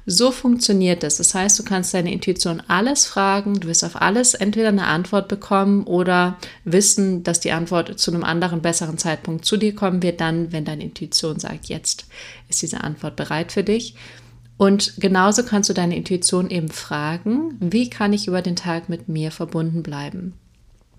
So 0.04 0.30
funktioniert 0.30 1.02
das. 1.02 1.16
Das 1.16 1.34
heißt, 1.34 1.58
du 1.58 1.62
kannst 1.62 1.94
deine 1.94 2.12
Intuition 2.12 2.62
alles 2.68 3.06
fragen, 3.06 3.58
du 3.58 3.68
wirst 3.68 3.84
auf 3.84 4.02
alles 4.02 4.34
entweder 4.34 4.68
eine 4.68 4.86
Antwort 4.86 5.28
bekommen 5.28 5.84
oder 5.84 6.36
wissen, 6.64 7.22
dass 7.22 7.40
die 7.40 7.52
Antwort 7.52 7.98
zu 7.98 8.10
einem 8.10 8.22
anderen, 8.22 8.60
besseren 8.60 8.98
Zeitpunkt 8.98 9.46
zu 9.46 9.56
dir 9.56 9.74
kommen 9.74 10.02
wird, 10.02 10.20
dann, 10.20 10.52
wenn 10.52 10.66
deine 10.66 10.84
Intuition 10.84 11.40
sagt, 11.40 11.70
jetzt 11.70 12.04
ist 12.50 12.60
diese 12.60 12.84
Antwort 12.84 13.16
bereit 13.16 13.50
für 13.50 13.64
dich. 13.64 13.94
Und 14.56 14.94
genauso 14.98 15.42
kannst 15.42 15.68
du 15.68 15.74
deine 15.74 15.96
Intuition 15.96 16.50
eben 16.50 16.68
fragen, 16.68 17.56
wie 17.60 17.90
kann 17.90 18.12
ich 18.12 18.28
über 18.28 18.42
den 18.42 18.56
Tag 18.56 18.88
mit 18.88 19.08
mir 19.08 19.30
verbunden 19.30 19.82
bleiben? 19.82 20.34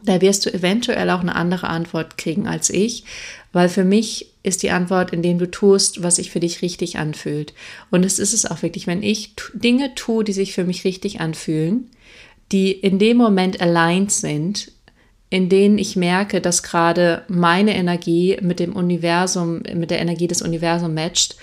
Da 0.03 0.21
wirst 0.21 0.45
du 0.45 0.53
eventuell 0.53 1.09
auch 1.09 1.21
eine 1.21 1.35
andere 1.35 1.67
Antwort 1.67 2.17
kriegen 2.17 2.47
als 2.47 2.69
ich, 2.69 3.05
weil 3.53 3.69
für 3.69 3.83
mich 3.83 4.33
ist 4.43 4.61
die 4.61 4.69
Antwort, 4.69 5.11
indem 5.11 5.39
du 5.39 5.49
tust, 5.49 6.03
was 6.03 6.17
sich 6.17 6.29
für 6.29 6.39
dich 6.39 6.61
richtig 6.61 6.99
anfühlt. 6.99 7.53
Und 7.89 8.05
es 8.05 8.19
ist 8.19 8.33
es 8.33 8.45
auch 8.45 8.61
wirklich, 8.61 8.85
wenn 8.85 9.01
ich 9.01 9.33
Dinge 9.53 9.95
tue, 9.95 10.23
die 10.23 10.33
sich 10.33 10.53
für 10.53 10.65
mich 10.65 10.83
richtig 10.83 11.21
anfühlen, 11.21 11.89
die 12.51 12.71
in 12.71 12.99
dem 12.99 13.17
Moment 13.17 13.59
aligned 13.61 14.11
sind, 14.11 14.71
in 15.31 15.49
denen 15.49 15.79
ich 15.79 15.95
merke, 15.95 16.39
dass 16.39 16.61
gerade 16.61 17.23
meine 17.27 17.75
Energie 17.75 18.37
mit 18.41 18.59
dem 18.59 18.75
Universum, 18.75 19.63
mit 19.73 19.89
der 19.89 19.99
Energie 19.99 20.27
des 20.27 20.43
Universums 20.43 20.93
matcht, 20.93 21.35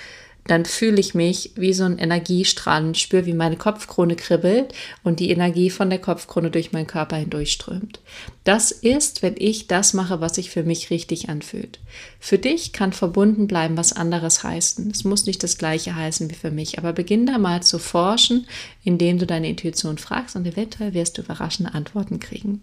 dann 0.45 0.65
fühle 0.65 0.99
ich 0.99 1.15
mich 1.15 1.53
wie 1.55 1.73
so 1.73 1.85
ein 1.85 1.99
Energiestrahl 1.99 2.85
und 2.85 2.99
spüre, 2.99 3.27
wie 3.27 3.33
meine 3.33 3.57
Kopfkrone 3.57 4.17
kribbelt 4.17 4.75
und 5.05 5.21
die 5.21 5.31
Energie 5.31 5.71
von 5.71 5.89
der 5.89 6.01
Kopfkrone 6.01 6.51
durch 6.51 6.73
meinen 6.73 6.89
Körper 6.89 7.17
hindurchströmt. 7.17 8.01
Das 8.43 8.73
ist, 8.73 9.23
wenn 9.23 9.35
ich 9.39 9.69
das 9.69 9.95
mache, 9.95 10.21
was 10.21 10.35
sich 10.35 10.51
für 10.51 10.65
mich 10.65 10.91
richtig 10.91 11.29
anfühlt. 11.29 11.79
Für 12.19 12.39
dich 12.39 12.73
kann 12.73 12.93
verbunden 12.93 13.47
bleiben 13.47 13.77
was 13.77 13.93
anderes 13.93 14.43
heißen. 14.43 14.91
Es 14.91 15.05
muss 15.05 15.27
nicht 15.27 15.45
das 15.45 15.59
gleiche 15.59 15.95
heißen 15.95 16.29
wie 16.29 16.35
für 16.35 16.51
mich, 16.51 16.79
aber 16.79 16.93
beginn 16.93 17.27
da 17.27 17.39
mal 17.39 17.63
zu 17.63 17.79
forschen, 17.79 18.47
indem 18.83 19.19
du 19.19 19.27
deine 19.27 19.49
Intuition 19.49 19.99
fragst 19.99 20.35
und 20.35 20.47
eventuell 20.47 20.93
wirst 20.93 21.19
du 21.19 21.23
überraschende 21.23 21.73
Antworten 21.73 22.19
kriegen. 22.19 22.63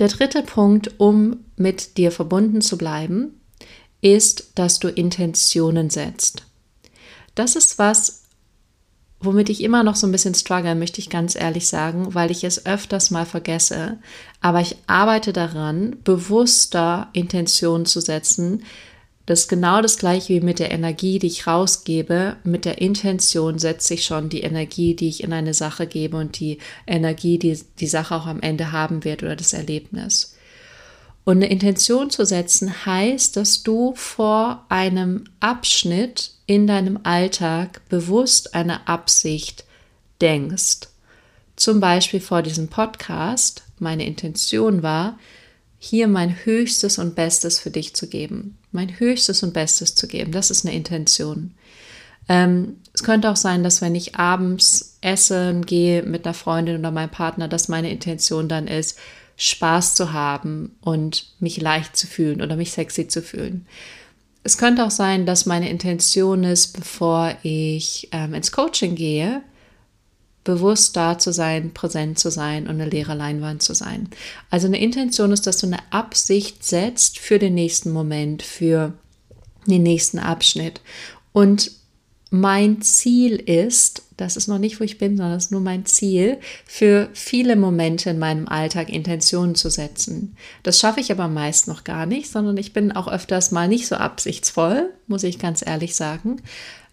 Der 0.00 0.08
dritte 0.08 0.42
Punkt, 0.42 0.94
um 0.98 1.38
mit 1.56 1.96
dir 1.96 2.10
verbunden 2.10 2.60
zu 2.60 2.76
bleiben, 2.76 3.40
ist, 4.04 4.52
dass 4.54 4.78
du 4.78 4.88
Intentionen 4.88 5.88
setzt. 5.88 6.44
Das 7.34 7.56
ist 7.56 7.78
was, 7.78 8.24
womit 9.18 9.48
ich 9.48 9.62
immer 9.62 9.82
noch 9.82 9.96
so 9.96 10.06
ein 10.06 10.12
bisschen 10.12 10.34
struggle, 10.34 10.74
möchte 10.74 11.00
ich 11.00 11.08
ganz 11.08 11.34
ehrlich 11.34 11.66
sagen, 11.66 12.14
weil 12.14 12.30
ich 12.30 12.44
es 12.44 12.66
öfters 12.66 13.10
mal 13.10 13.24
vergesse. 13.24 13.98
Aber 14.42 14.60
ich 14.60 14.76
arbeite 14.86 15.32
daran, 15.32 15.96
bewusster 16.04 17.08
Intentionen 17.14 17.86
zu 17.86 18.00
setzen. 18.00 18.62
Das 19.24 19.40
ist 19.40 19.48
genau 19.48 19.80
das 19.80 19.96
gleiche 19.96 20.34
wie 20.34 20.40
mit 20.40 20.58
der 20.58 20.70
Energie, 20.70 21.18
die 21.18 21.28
ich 21.28 21.46
rausgebe. 21.46 22.36
Mit 22.44 22.66
der 22.66 22.82
Intention 22.82 23.58
setze 23.58 23.94
ich 23.94 24.04
schon 24.04 24.28
die 24.28 24.42
Energie, 24.42 24.94
die 24.94 25.08
ich 25.08 25.24
in 25.24 25.32
eine 25.32 25.54
Sache 25.54 25.86
gebe 25.86 26.18
und 26.18 26.38
die 26.38 26.58
Energie, 26.86 27.38
die 27.38 27.58
die 27.80 27.86
Sache 27.86 28.14
auch 28.14 28.26
am 28.26 28.42
Ende 28.42 28.70
haben 28.70 29.02
wird 29.02 29.22
oder 29.22 29.34
das 29.34 29.54
Erlebnis. 29.54 30.33
Und 31.24 31.38
eine 31.38 31.50
Intention 31.50 32.10
zu 32.10 32.26
setzen 32.26 32.84
heißt, 32.84 33.36
dass 33.36 33.62
du 33.62 33.94
vor 33.96 34.66
einem 34.68 35.24
Abschnitt 35.40 36.32
in 36.46 36.66
deinem 36.66 37.00
Alltag 37.02 37.80
bewusst 37.88 38.54
eine 38.54 38.86
Absicht 38.86 39.64
denkst. 40.20 40.88
Zum 41.56 41.80
Beispiel 41.80 42.20
vor 42.20 42.42
diesem 42.42 42.68
Podcast. 42.68 43.62
Meine 43.78 44.06
Intention 44.06 44.82
war, 44.82 45.18
hier 45.78 46.08
mein 46.08 46.44
Höchstes 46.44 46.98
und 46.98 47.14
Bestes 47.14 47.58
für 47.58 47.70
dich 47.70 47.94
zu 47.94 48.06
geben. 48.06 48.58
Mein 48.72 48.98
Höchstes 48.98 49.42
und 49.42 49.54
Bestes 49.54 49.94
zu 49.94 50.06
geben. 50.06 50.32
Das 50.32 50.50
ist 50.50 50.66
eine 50.66 50.74
Intention. 50.74 51.52
Ähm, 52.28 52.78
es 52.92 53.02
könnte 53.02 53.30
auch 53.30 53.36
sein, 53.36 53.62
dass 53.62 53.80
wenn 53.82 53.94
ich 53.94 54.16
abends 54.16 54.96
essen 55.00 55.66
gehe 55.66 56.02
mit 56.02 56.24
einer 56.24 56.34
Freundin 56.34 56.78
oder 56.78 56.90
meinem 56.90 57.10
Partner, 57.10 57.48
dass 57.48 57.68
meine 57.68 57.90
Intention 57.90 58.48
dann 58.48 58.66
ist, 58.66 58.98
Spaß 59.36 59.94
zu 59.94 60.12
haben 60.12 60.76
und 60.80 61.26
mich 61.40 61.60
leicht 61.60 61.96
zu 61.96 62.06
fühlen 62.06 62.40
oder 62.40 62.56
mich 62.56 62.72
sexy 62.72 63.08
zu 63.08 63.22
fühlen. 63.22 63.66
Es 64.42 64.58
könnte 64.58 64.84
auch 64.84 64.90
sein, 64.90 65.26
dass 65.26 65.46
meine 65.46 65.70
Intention 65.70 66.44
ist, 66.44 66.76
bevor 66.76 67.34
ich 67.42 68.08
ähm, 68.12 68.34
ins 68.34 68.52
Coaching 68.52 68.94
gehe, 68.94 69.42
bewusst 70.44 70.96
da 70.96 71.18
zu 71.18 71.32
sein, 71.32 71.72
präsent 71.72 72.18
zu 72.18 72.30
sein 72.30 72.64
und 72.64 72.74
eine 72.74 72.88
leere 72.88 73.14
Leinwand 73.14 73.62
zu 73.62 73.74
sein. 73.74 74.10
Also 74.50 74.66
eine 74.66 74.78
Intention 74.78 75.32
ist, 75.32 75.46
dass 75.46 75.58
du 75.58 75.66
eine 75.66 75.80
Absicht 75.90 76.64
setzt 76.64 77.18
für 77.18 77.38
den 77.38 77.54
nächsten 77.54 77.90
Moment, 77.90 78.42
für 78.42 78.92
den 79.66 79.82
nächsten 79.82 80.18
Abschnitt. 80.18 80.82
Und 81.32 81.72
mein 82.34 82.82
Ziel 82.82 83.36
ist, 83.36 84.02
das 84.16 84.36
ist 84.36 84.48
noch 84.48 84.58
nicht, 84.58 84.80
wo 84.80 84.84
ich 84.84 84.98
bin, 84.98 85.16
sondern 85.16 85.34
das 85.34 85.46
ist 85.46 85.50
nur 85.52 85.60
mein 85.60 85.86
Ziel, 85.86 86.38
für 86.66 87.08
viele 87.12 87.54
Momente 87.54 88.10
in 88.10 88.18
meinem 88.18 88.48
Alltag 88.48 88.88
Intentionen 88.88 89.54
zu 89.54 89.70
setzen. 89.70 90.36
Das 90.64 90.80
schaffe 90.80 90.98
ich 90.98 91.12
aber 91.12 91.28
meist 91.28 91.68
noch 91.68 91.84
gar 91.84 92.06
nicht, 92.06 92.28
sondern 92.30 92.56
ich 92.56 92.72
bin 92.72 92.90
auch 92.90 93.06
öfters 93.06 93.52
mal 93.52 93.68
nicht 93.68 93.86
so 93.86 93.94
absichtsvoll, 93.94 94.90
muss 95.06 95.22
ich 95.22 95.38
ganz 95.38 95.64
ehrlich 95.64 95.94
sagen. 95.94 96.42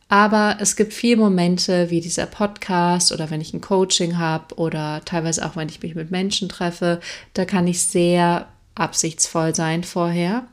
Aber 0.10 0.58
es 0.60 0.76
gibt 0.76 0.94
viele 0.94 1.18
Momente 1.18 1.90
wie 1.90 2.02
dieser 2.02 2.28
Podcast 2.28 3.12
oder 3.12 3.32
wenn 3.32 3.42
ich 3.42 3.54
ein 3.54 3.62
Coaching 3.62 4.20
habe 4.20 4.56
oder 4.56 5.02
teilweise 5.06 5.44
auch, 5.44 5.56
wenn 5.56 5.70
ich 5.70 5.82
mich 5.82 5.96
mit 5.96 6.12
Menschen 6.12 6.50
treffe, 6.50 7.00
da 7.34 7.46
kann 7.46 7.66
ich 7.66 7.82
sehr 7.82 8.48
absichtsvoll 8.76 9.56
sein 9.56 9.84
vorher. 9.84 10.46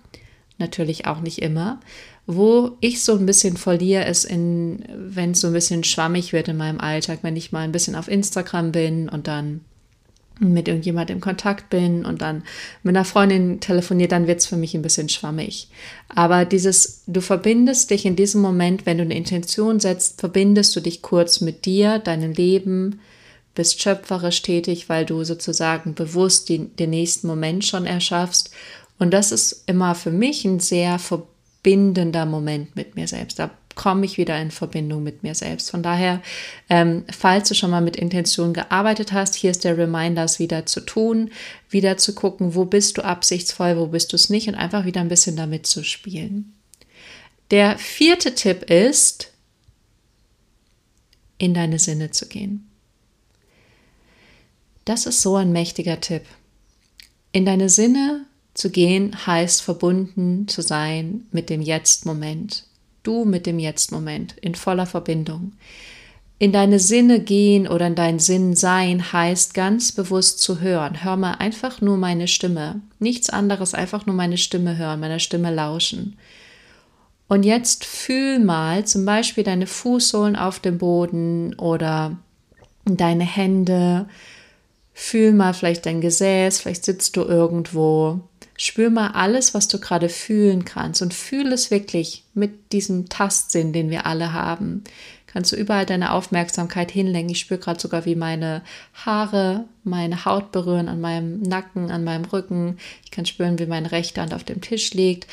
Natürlich 0.56 1.06
auch 1.06 1.20
nicht 1.20 1.40
immer. 1.40 1.78
Wo 2.30 2.72
ich 2.80 3.02
so 3.02 3.16
ein 3.16 3.24
bisschen 3.24 3.56
verliere, 3.56 4.04
ist 4.04 4.26
in, 4.26 4.84
wenn 4.94 5.30
es 5.30 5.40
so 5.40 5.46
ein 5.46 5.54
bisschen 5.54 5.82
schwammig 5.82 6.34
wird 6.34 6.48
in 6.48 6.58
meinem 6.58 6.78
Alltag, 6.78 7.20
wenn 7.22 7.36
ich 7.36 7.52
mal 7.52 7.62
ein 7.62 7.72
bisschen 7.72 7.94
auf 7.94 8.06
Instagram 8.06 8.70
bin 8.70 9.08
und 9.08 9.26
dann 9.26 9.62
mit 10.38 10.68
irgendjemand 10.68 11.08
in 11.08 11.22
Kontakt 11.22 11.70
bin 11.70 12.04
und 12.04 12.20
dann 12.20 12.42
mit 12.82 12.94
einer 12.94 13.06
Freundin 13.06 13.60
telefoniert, 13.60 14.12
dann 14.12 14.26
wird 14.26 14.40
es 14.40 14.46
für 14.46 14.58
mich 14.58 14.74
ein 14.74 14.82
bisschen 14.82 15.08
schwammig. 15.08 15.68
Aber 16.14 16.44
dieses, 16.44 17.02
du 17.06 17.22
verbindest 17.22 17.88
dich 17.88 18.04
in 18.04 18.14
diesem 18.14 18.42
Moment, 18.42 18.84
wenn 18.84 18.98
du 18.98 19.04
eine 19.04 19.16
Intention 19.16 19.80
setzt, 19.80 20.20
verbindest 20.20 20.76
du 20.76 20.80
dich 20.80 21.00
kurz 21.00 21.40
mit 21.40 21.64
dir, 21.64 21.98
deinem 21.98 22.32
Leben, 22.32 23.00
bist 23.54 23.80
schöpferisch 23.80 24.42
tätig, 24.42 24.90
weil 24.90 25.06
du 25.06 25.24
sozusagen 25.24 25.94
bewusst 25.94 26.50
die, 26.50 26.68
den 26.68 26.90
nächsten 26.90 27.26
Moment 27.26 27.64
schon 27.64 27.86
erschaffst. 27.86 28.50
Und 28.98 29.14
das 29.14 29.32
ist 29.32 29.64
immer 29.66 29.94
für 29.94 30.10
mich 30.10 30.44
ein 30.44 30.60
sehr 30.60 30.98
verbundenes 30.98 31.37
verbindender 31.62 32.26
Moment 32.26 32.76
mit 32.76 32.96
mir 32.96 33.08
selbst. 33.08 33.38
Da 33.38 33.50
komme 33.74 34.04
ich 34.04 34.18
wieder 34.18 34.40
in 34.40 34.50
Verbindung 34.50 35.02
mit 35.02 35.22
mir 35.22 35.34
selbst. 35.34 35.70
Von 35.70 35.82
daher, 35.82 36.20
ähm, 36.68 37.04
falls 37.10 37.48
du 37.48 37.54
schon 37.54 37.70
mal 37.70 37.80
mit 37.80 37.96
Intention 37.96 38.52
gearbeitet 38.52 39.12
hast, 39.12 39.34
hier 39.34 39.50
ist 39.50 39.64
der 39.64 39.78
Reminder, 39.78 40.24
es 40.24 40.38
wieder 40.38 40.66
zu 40.66 40.80
tun, 40.80 41.30
wieder 41.70 41.96
zu 41.96 42.14
gucken, 42.14 42.54
wo 42.54 42.64
bist 42.64 42.98
du 42.98 43.04
absichtsvoll, 43.04 43.76
wo 43.76 43.86
bist 43.86 44.12
du 44.12 44.16
es 44.16 44.30
nicht 44.30 44.48
und 44.48 44.54
einfach 44.54 44.84
wieder 44.84 45.00
ein 45.00 45.08
bisschen 45.08 45.36
damit 45.36 45.66
zu 45.66 45.84
spielen. 45.84 46.54
Der 47.50 47.78
vierte 47.78 48.34
Tipp 48.34 48.68
ist, 48.70 49.32
in 51.38 51.54
deine 51.54 51.78
Sinne 51.78 52.10
zu 52.10 52.26
gehen. 52.26 52.68
Das 54.84 55.06
ist 55.06 55.22
so 55.22 55.36
ein 55.36 55.52
mächtiger 55.52 56.00
Tipp. 56.00 56.22
In 57.30 57.44
deine 57.44 57.68
Sinne 57.68 58.26
zu 58.58 58.70
gehen 58.70 59.14
heißt 59.24 59.62
verbunden 59.62 60.48
zu 60.48 60.62
sein 60.62 61.28
mit 61.30 61.48
dem 61.48 61.62
Jetzt-Moment. 61.62 62.64
Du 63.04 63.24
mit 63.24 63.46
dem 63.46 63.60
Jetzt-Moment 63.60 64.34
in 64.40 64.56
voller 64.56 64.86
Verbindung. 64.86 65.52
In 66.40 66.50
deine 66.50 66.80
Sinne 66.80 67.20
gehen 67.20 67.68
oder 67.68 67.86
in 67.86 67.94
deinen 67.94 68.18
Sinn 68.18 68.56
sein 68.56 69.12
heißt 69.12 69.54
ganz 69.54 69.92
bewusst 69.92 70.40
zu 70.40 70.60
hören. 70.60 71.04
Hör 71.04 71.16
mal 71.16 71.34
einfach 71.34 71.80
nur 71.80 71.96
meine 71.98 72.26
Stimme. 72.26 72.80
Nichts 72.98 73.30
anderes, 73.30 73.74
einfach 73.74 74.06
nur 74.06 74.16
meine 74.16 74.38
Stimme 74.38 74.76
hören, 74.76 74.98
meiner 74.98 75.20
Stimme 75.20 75.54
lauschen. 75.54 76.16
Und 77.28 77.44
jetzt 77.44 77.84
fühl 77.84 78.40
mal 78.40 78.84
zum 78.86 79.04
Beispiel 79.04 79.44
deine 79.44 79.68
Fußsohlen 79.68 80.34
auf 80.34 80.58
dem 80.58 80.78
Boden 80.78 81.54
oder 81.54 82.16
deine 82.86 83.24
Hände. 83.24 84.08
Fühl 84.94 85.32
mal 85.32 85.54
vielleicht 85.54 85.86
dein 85.86 86.00
Gesäß, 86.00 86.58
vielleicht 86.60 86.84
sitzt 86.84 87.16
du 87.16 87.22
irgendwo. 87.22 88.20
Spür 88.60 88.90
mal 88.90 89.12
alles, 89.12 89.54
was 89.54 89.68
du 89.68 89.78
gerade 89.78 90.08
fühlen 90.08 90.64
kannst 90.64 91.00
und 91.00 91.14
fühl 91.14 91.52
es 91.52 91.70
wirklich 91.70 92.24
mit 92.34 92.72
diesem 92.72 93.08
Tastsinn, 93.08 93.72
den 93.72 93.88
wir 93.88 94.04
alle 94.04 94.32
haben. 94.32 94.82
Kannst 95.28 95.52
du 95.52 95.56
überall 95.56 95.86
deine 95.86 96.12
Aufmerksamkeit 96.12 96.90
hinlenken. 96.90 97.30
Ich 97.30 97.38
spüre 97.38 97.60
gerade 97.60 97.78
sogar, 97.78 98.04
wie 98.04 98.16
meine 98.16 98.62
Haare 98.94 99.66
meine 99.84 100.24
Haut 100.24 100.50
berühren 100.50 100.88
an 100.88 101.00
meinem 101.00 101.40
Nacken, 101.40 101.92
an 101.92 102.02
meinem 102.02 102.24
Rücken. 102.24 102.78
Ich 103.04 103.12
kann 103.12 103.26
spüren, 103.26 103.60
wie 103.60 103.66
meine 103.66 103.92
rechte 103.92 104.20
Hand 104.20 104.34
auf 104.34 104.42
dem 104.42 104.60
Tisch 104.60 104.92
liegt. 104.92 105.28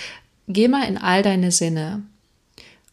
Geh 0.47 0.67
mal 0.67 0.87
in 0.87 0.99
all 0.99 1.23
deine 1.23 1.51
Sinne. 1.51 2.03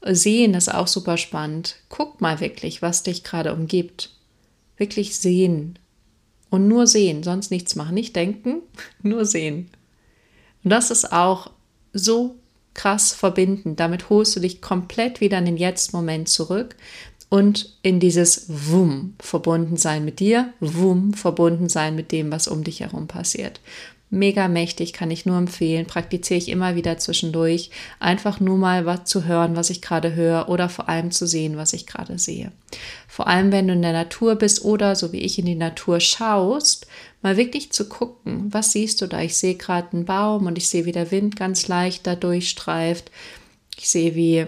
Sehen 0.01 0.55
ist 0.55 0.73
auch 0.73 0.87
super 0.89 1.19
spannend. 1.19 1.77
Guck 1.91 2.23
mal 2.23 2.41
wirklich, 2.41 2.81
was 2.81 3.03
dich 3.03 3.23
gerade 3.23 3.53
umgibt. 3.53 4.11
Wirklich 4.79 5.17
sehen. 5.17 5.79
und 6.49 6.69
nur 6.69 6.87
sehen, 6.87 7.23
sonst 7.23 7.51
nichts 7.51 7.77
machen, 7.77 7.95
nicht 7.95 8.17
denken, 8.17 8.62
nur 9.03 9.25
sehen. 9.27 9.71
Und 10.64 10.71
das 10.71 10.90
ist 10.90 11.12
auch 11.12 11.50
so 11.92 12.37
krass 12.75 13.12
verbindend. 13.12 13.81
Damit 13.81 14.09
holst 14.11 14.37
du 14.37 14.40
dich 14.40 14.62
komplett 14.62 15.21
wieder 15.21 15.38
in 15.38 15.45
den 15.45 15.57
Jetzt-Moment 15.57 16.28
zurück 16.28 16.76
und 17.28 17.78
in 17.83 17.99
dieses 17.99 18.45
Wum 18.49 19.14
verbunden 19.19 19.76
sein 19.76 20.04
mit 20.04 20.21
dir, 20.21 20.52
Wum 20.61 21.14
verbunden 21.14 21.69
sein 21.69 21.97
mit 21.97 22.12
dem, 22.12 22.31
was 22.31 22.49
um 22.49 22.62
dich 22.62 22.81
herum 22.81 23.07
passiert. 23.07 23.61
Mega 24.14 24.47
mächtig, 24.47 24.92
kann 24.92 25.11
ich 25.11 25.25
nur 25.25 25.38
empfehlen. 25.38 25.87
Praktiziere 25.87 26.37
ich 26.37 26.50
immer 26.50 26.76
wieder 26.76 26.99
zwischendurch. 26.99 27.71
Einfach 27.99 28.40
nur 28.40 28.59
mal 28.59 28.85
was 28.85 29.04
zu 29.04 29.25
hören, 29.25 29.57
was 29.57 29.71
ich 29.71 29.81
gerade 29.81 30.14
höre 30.14 30.50
oder 30.50 30.69
vor 30.69 30.90
allem 30.90 31.11
zu 31.11 31.26
sehen, 31.26 31.57
was 31.57 31.73
ich 31.73 31.87
gerade 31.87 32.19
sehe. 32.19 32.52
Vor 33.09 33.26
allem, 33.26 33.52
wenn 33.52 33.69
du 33.69 33.73
in 33.73 33.81
der 33.81 33.95
Natur 33.95 34.35
bist 34.35 34.66
oder 34.66 34.97
so 34.97 35.12
wie 35.12 35.21
ich 35.21 35.38
in 35.38 35.47
die 35.47 35.54
Natur 35.54 35.99
schaust, 35.99 36.87
mal 37.23 37.38
wirklich 37.38 37.73
zu 37.73 37.88
gucken, 37.88 38.52
was 38.52 38.73
siehst 38.73 39.00
du 39.00 39.07
da? 39.07 39.23
Ich 39.23 39.35
sehe 39.38 39.54
gerade 39.54 39.88
einen 39.95 40.04
Baum 40.04 40.45
und 40.45 40.59
ich 40.59 40.69
sehe, 40.69 40.85
wie 40.85 40.92
der 40.92 41.11
Wind 41.11 41.37
ganz 41.37 41.66
leicht 41.66 42.07
da 42.07 42.14
durchstreift. 42.14 43.11
Ich 43.78 43.88
sehe, 43.88 44.14
wie 44.14 44.47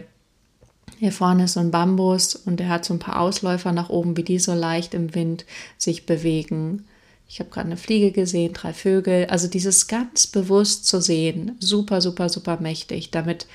hier 0.99 1.13
vorne 1.13 1.45
ist 1.45 1.55
so 1.55 1.61
ein 1.61 1.71
Bambus 1.71 2.35
und 2.35 2.61
der 2.61 2.69
hat 2.69 2.85
so 2.85 2.93
ein 2.93 2.99
paar 2.99 3.19
Ausläufer 3.19 3.73
nach 3.73 3.89
oben, 3.89 4.19
wie 4.19 4.25
die 4.25 4.39
so 4.39 4.53
leicht 4.53 4.93
im 4.93 5.15
Wind 5.15 5.47
sich 5.79 6.05
bewegen. 6.05 6.85
Ich 7.29 7.41
habe 7.41 7.51
gerade 7.51 7.67
eine 7.67 7.77
Fliege 7.77 8.13
gesehen, 8.13 8.53
drei 8.53 8.73
Vögel. 8.73 9.27
Also 9.27 9.49
dieses 9.49 9.89
ganz 9.89 10.27
bewusst 10.27 10.87
zu 10.87 11.01
sehen, 11.01 11.57
super, 11.61 12.01
super, 12.01 12.29
super 12.29 12.59
mächtig. 12.61 13.11
Damit 13.11 13.47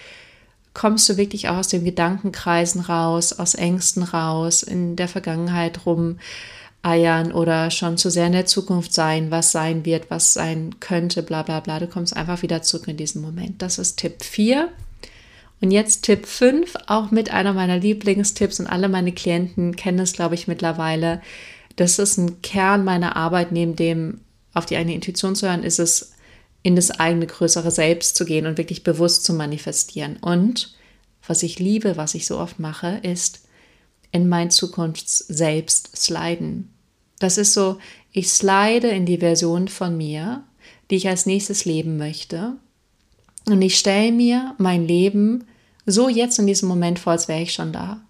kommst 0.74 1.08
du 1.10 1.18
wirklich 1.18 1.50
auch 1.50 1.58
aus 1.58 1.68
den 1.68 1.84
Gedankenkreisen 1.84 2.82
raus, 2.82 3.34
aus 3.34 3.56
Ängsten 3.56 4.04
raus, 4.04 4.64
in 4.64 4.96
der 4.96 5.08
Vergangenheit 5.08 5.86
rumeiern 5.86 7.32
oder 7.32 7.72
schon 7.72 7.98
zu 7.98 8.10
sehr 8.10 8.28
in 8.28 8.34
der 8.34 8.46
Zukunft 8.46 8.94
sein, 8.94 9.32
was 9.32 9.52
sein 9.52 9.86
wird, 9.86 10.10
was 10.10 10.34
sein 10.34 10.76
könnte, 10.80 11.24
bla 11.24 11.44
bla 11.44 11.60
bla. 11.60 11.80
Du 11.80 11.88
kommst 11.88 12.16
einfach 12.16 12.42
wieder 12.42 12.62
zurück 12.62 12.88
in 12.88 12.98
diesen 12.98 13.22
Moment. 13.22 13.62
Das 13.62 13.78
ist 13.78 13.98
Tipp 13.98 14.24
4. 14.24 14.70
Und 15.62 15.72
jetzt 15.72 16.04
Tipp 16.04 16.26
5, 16.26 16.74
auch 16.88 17.12
mit 17.12 17.32
einer 17.32 17.54
meiner 17.54 17.78
Lieblingstipps 17.78 18.62
und 18.62 18.68
alle 18.68 18.88
meine 18.88 19.12
Klienten 19.12 19.76
kennen 19.76 20.00
es, 20.00 20.14
glaube 20.14 20.36
ich, 20.36 20.48
mittlerweile 20.48 21.22
das 21.76 22.00
ist 22.00 22.18
ein 22.18 22.42
Kern 22.42 22.84
meiner 22.84 23.16
Arbeit, 23.16 23.52
neben 23.52 23.76
dem 23.76 24.22
auf 24.54 24.66
die 24.66 24.76
eigene 24.76 24.96
Intuition 24.96 25.36
zu 25.36 25.48
hören, 25.48 25.64
ist 25.64 25.80
es, 25.80 26.14
in 26.62 26.76
das 26.76 26.92
eigene 26.92 27.26
größere 27.26 27.72
Selbst 27.72 28.18
zu 28.18 28.26
gehen 28.26 28.46
und 28.46 28.58
wirklich 28.58 28.84
bewusst 28.84 29.24
zu 29.24 29.34
manifestieren. 29.34 30.18
Und 30.18 30.76
was 31.26 31.42
ich 31.42 31.58
liebe, 31.58 31.96
was 31.96 32.16
ich 32.16 32.26
so 32.26 32.38
oft 32.38 32.60
mache, 32.60 33.00
ist 33.02 33.42
in 34.12 34.28
mein 34.28 34.52
Zukunftsselbst 34.52 35.96
sliden. 35.96 36.74
Das 37.20 37.38
ist 37.38 37.54
so, 37.54 37.78
ich 38.12 38.30
slide 38.30 38.90
in 38.90 39.06
die 39.06 39.20
Version 39.20 39.68
von 39.70 39.96
mir, 39.96 40.44
die 40.90 40.96
ich 40.96 41.08
als 41.08 41.26
nächstes 41.26 41.64
leben 41.64 41.98
möchte. 41.98 42.58
Und 43.46 43.62
ich 43.62 43.78
stelle 43.78 44.12
mir 44.12 44.56
mein 44.58 44.86
Leben 44.86 45.46
so 45.86 46.10
jetzt 46.10 46.40
in 46.40 46.48
diesem 46.48 46.68
Moment 46.68 47.00
vor, 47.00 47.14
als 47.14 47.28
wäre 47.28 47.42
ich 47.42 47.54
schon 47.54 47.72
da 47.72 48.02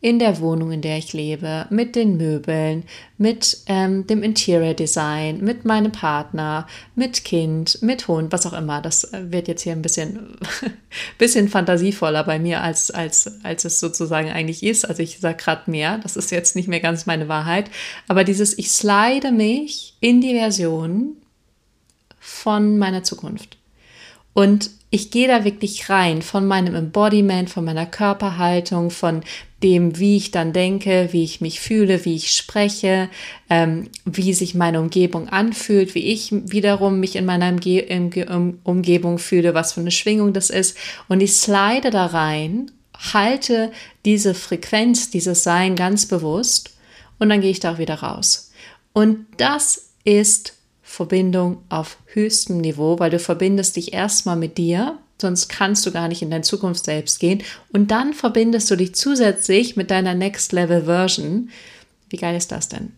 in 0.00 0.20
der 0.20 0.38
Wohnung, 0.38 0.70
in 0.70 0.80
der 0.80 0.96
ich 0.96 1.12
lebe, 1.12 1.66
mit 1.70 1.96
den 1.96 2.16
Möbeln, 2.16 2.84
mit 3.16 3.58
ähm, 3.66 4.06
dem 4.06 4.22
Interior 4.22 4.74
Design, 4.74 5.42
mit 5.42 5.64
meinem 5.64 5.90
Partner, 5.90 6.68
mit 6.94 7.24
Kind, 7.24 7.82
mit 7.82 8.06
Hund, 8.06 8.30
was 8.30 8.46
auch 8.46 8.52
immer. 8.52 8.80
Das 8.80 9.12
äh, 9.12 9.32
wird 9.32 9.48
jetzt 9.48 9.62
hier 9.62 9.72
ein 9.72 9.82
bisschen, 9.82 10.36
bisschen 11.18 11.48
fantasievoller 11.48 12.22
bei 12.22 12.38
mir, 12.38 12.62
als, 12.62 12.92
als, 12.92 13.40
als 13.42 13.64
es 13.64 13.80
sozusagen 13.80 14.30
eigentlich 14.30 14.62
ist. 14.62 14.88
Also 14.88 15.02
ich 15.02 15.18
sage 15.18 15.36
gerade 15.36 15.68
mehr, 15.68 15.98
das 15.98 16.16
ist 16.16 16.30
jetzt 16.30 16.54
nicht 16.54 16.68
mehr 16.68 16.80
ganz 16.80 17.06
meine 17.06 17.26
Wahrheit. 17.26 17.68
Aber 18.06 18.22
dieses, 18.22 18.56
ich 18.56 18.70
slide 18.70 19.32
mich 19.32 19.96
in 19.98 20.20
die 20.20 20.34
Version 20.34 21.16
von 22.20 22.78
meiner 22.78 23.02
Zukunft. 23.02 23.56
Und 24.32 24.70
ich 24.90 25.10
gehe 25.10 25.28
da 25.28 25.44
wirklich 25.44 25.90
rein 25.90 26.22
von 26.22 26.46
meinem 26.46 26.74
Embodiment, 26.74 27.50
von 27.50 27.64
meiner 27.64 27.86
Körperhaltung, 27.86 28.90
von 28.90 29.22
dem, 29.62 29.98
wie 29.98 30.16
ich 30.16 30.30
dann 30.30 30.52
denke, 30.52 31.08
wie 31.10 31.24
ich 31.24 31.40
mich 31.40 31.60
fühle, 31.60 32.04
wie 32.04 32.14
ich 32.14 32.30
spreche, 32.30 33.08
ähm, 33.50 33.88
wie 34.04 34.32
sich 34.32 34.54
meine 34.54 34.80
Umgebung 34.80 35.28
anfühlt, 35.28 35.94
wie 35.94 36.06
ich 36.12 36.30
wiederum 36.32 37.00
mich 37.00 37.16
in 37.16 37.24
meiner 37.24 37.48
Umge 37.48 38.54
Umgebung 38.62 39.18
fühle, 39.18 39.54
was 39.54 39.72
für 39.72 39.80
eine 39.80 39.90
Schwingung 39.90 40.32
das 40.32 40.50
ist. 40.50 40.76
Und 41.08 41.20
ich 41.20 41.32
slide 41.32 41.90
da 41.90 42.06
rein, 42.06 42.70
halte 43.12 43.72
diese 44.04 44.34
Frequenz, 44.34 45.10
dieses 45.10 45.42
Sein 45.42 45.74
ganz 45.74 46.06
bewusst 46.06 46.76
und 47.18 47.28
dann 47.28 47.40
gehe 47.40 47.50
ich 47.50 47.60
da 47.60 47.74
auch 47.74 47.78
wieder 47.78 47.96
raus. 47.96 48.52
Und 48.92 49.26
das 49.36 49.90
ist 50.04 50.54
Verbindung 50.82 51.58
auf 51.68 51.98
höchstem 52.06 52.58
Niveau, 52.58 52.98
weil 52.98 53.10
du 53.10 53.18
verbindest 53.18 53.76
dich 53.76 53.92
erstmal 53.92 54.36
mit 54.36 54.56
dir, 54.56 54.98
sonst 55.20 55.48
kannst 55.48 55.84
du 55.84 55.92
gar 55.92 56.08
nicht 56.08 56.22
in 56.22 56.30
dein 56.30 56.44
Zukunft 56.44 56.84
selbst 56.84 57.18
gehen. 57.20 57.42
Und 57.72 57.90
dann 57.90 58.14
verbindest 58.14 58.70
du 58.70 58.76
dich 58.76 58.94
zusätzlich 58.94 59.76
mit 59.76 59.90
deiner 59.90 60.14
Next 60.14 60.52
Level 60.52 60.84
Version. 60.84 61.50
Wie 62.08 62.16
geil 62.16 62.36
ist 62.36 62.52
das 62.52 62.68
denn? 62.68 62.92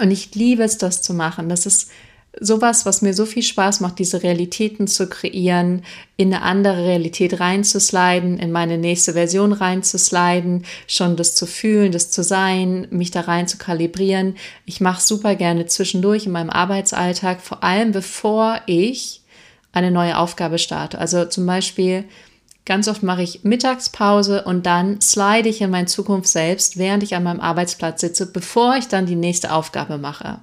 Und 0.00 0.10
ich 0.10 0.34
liebe 0.34 0.62
es, 0.62 0.78
das 0.78 1.02
zu 1.02 1.14
machen. 1.14 1.48
Das 1.48 1.66
ist 1.66 1.90
sowas, 2.38 2.84
was 2.84 3.02
mir 3.02 3.14
so 3.14 3.24
viel 3.24 3.42
Spaß 3.42 3.80
macht, 3.80 3.98
diese 3.98 4.22
Realitäten 4.22 4.86
zu 4.86 5.08
kreieren, 5.08 5.82
in 6.16 6.32
eine 6.32 6.42
andere 6.42 6.84
Realität 6.84 7.40
reinzusliden, 7.40 8.38
in 8.38 8.52
meine 8.52 8.78
nächste 8.78 9.14
Version 9.14 9.52
reinzusliden, 9.52 10.64
schon 10.86 11.16
das 11.16 11.34
zu 11.34 11.46
fühlen, 11.46 11.92
das 11.92 12.10
zu 12.10 12.22
sein, 12.22 12.88
mich 12.90 13.10
da 13.10 13.22
rein 13.22 13.48
zu 13.48 13.56
kalibrieren. 13.58 14.36
Ich 14.66 14.80
mache 14.80 15.00
super 15.00 15.34
gerne 15.34 15.66
zwischendurch 15.66 16.26
in 16.26 16.32
meinem 16.32 16.50
Arbeitsalltag, 16.50 17.40
vor 17.40 17.64
allem 17.64 17.92
bevor 17.92 18.60
ich 18.66 19.22
eine 19.76 19.90
neue 19.90 20.16
Aufgabe 20.18 20.58
starte. 20.58 20.98
Also 20.98 21.26
zum 21.26 21.46
Beispiel 21.46 22.04
Ganz 22.66 22.88
oft 22.88 23.04
mache 23.04 23.22
ich 23.22 23.44
Mittagspause 23.44 24.42
und 24.42 24.66
dann 24.66 25.00
slide 25.00 25.48
ich 25.48 25.60
in 25.60 25.70
meine 25.70 25.86
Zukunft 25.86 26.28
selbst, 26.28 26.76
während 26.76 27.04
ich 27.04 27.14
an 27.14 27.22
meinem 27.22 27.38
Arbeitsplatz 27.38 28.00
sitze, 28.00 28.26
bevor 28.26 28.74
ich 28.74 28.88
dann 28.88 29.06
die 29.06 29.14
nächste 29.14 29.52
Aufgabe 29.52 29.98
mache. 29.98 30.40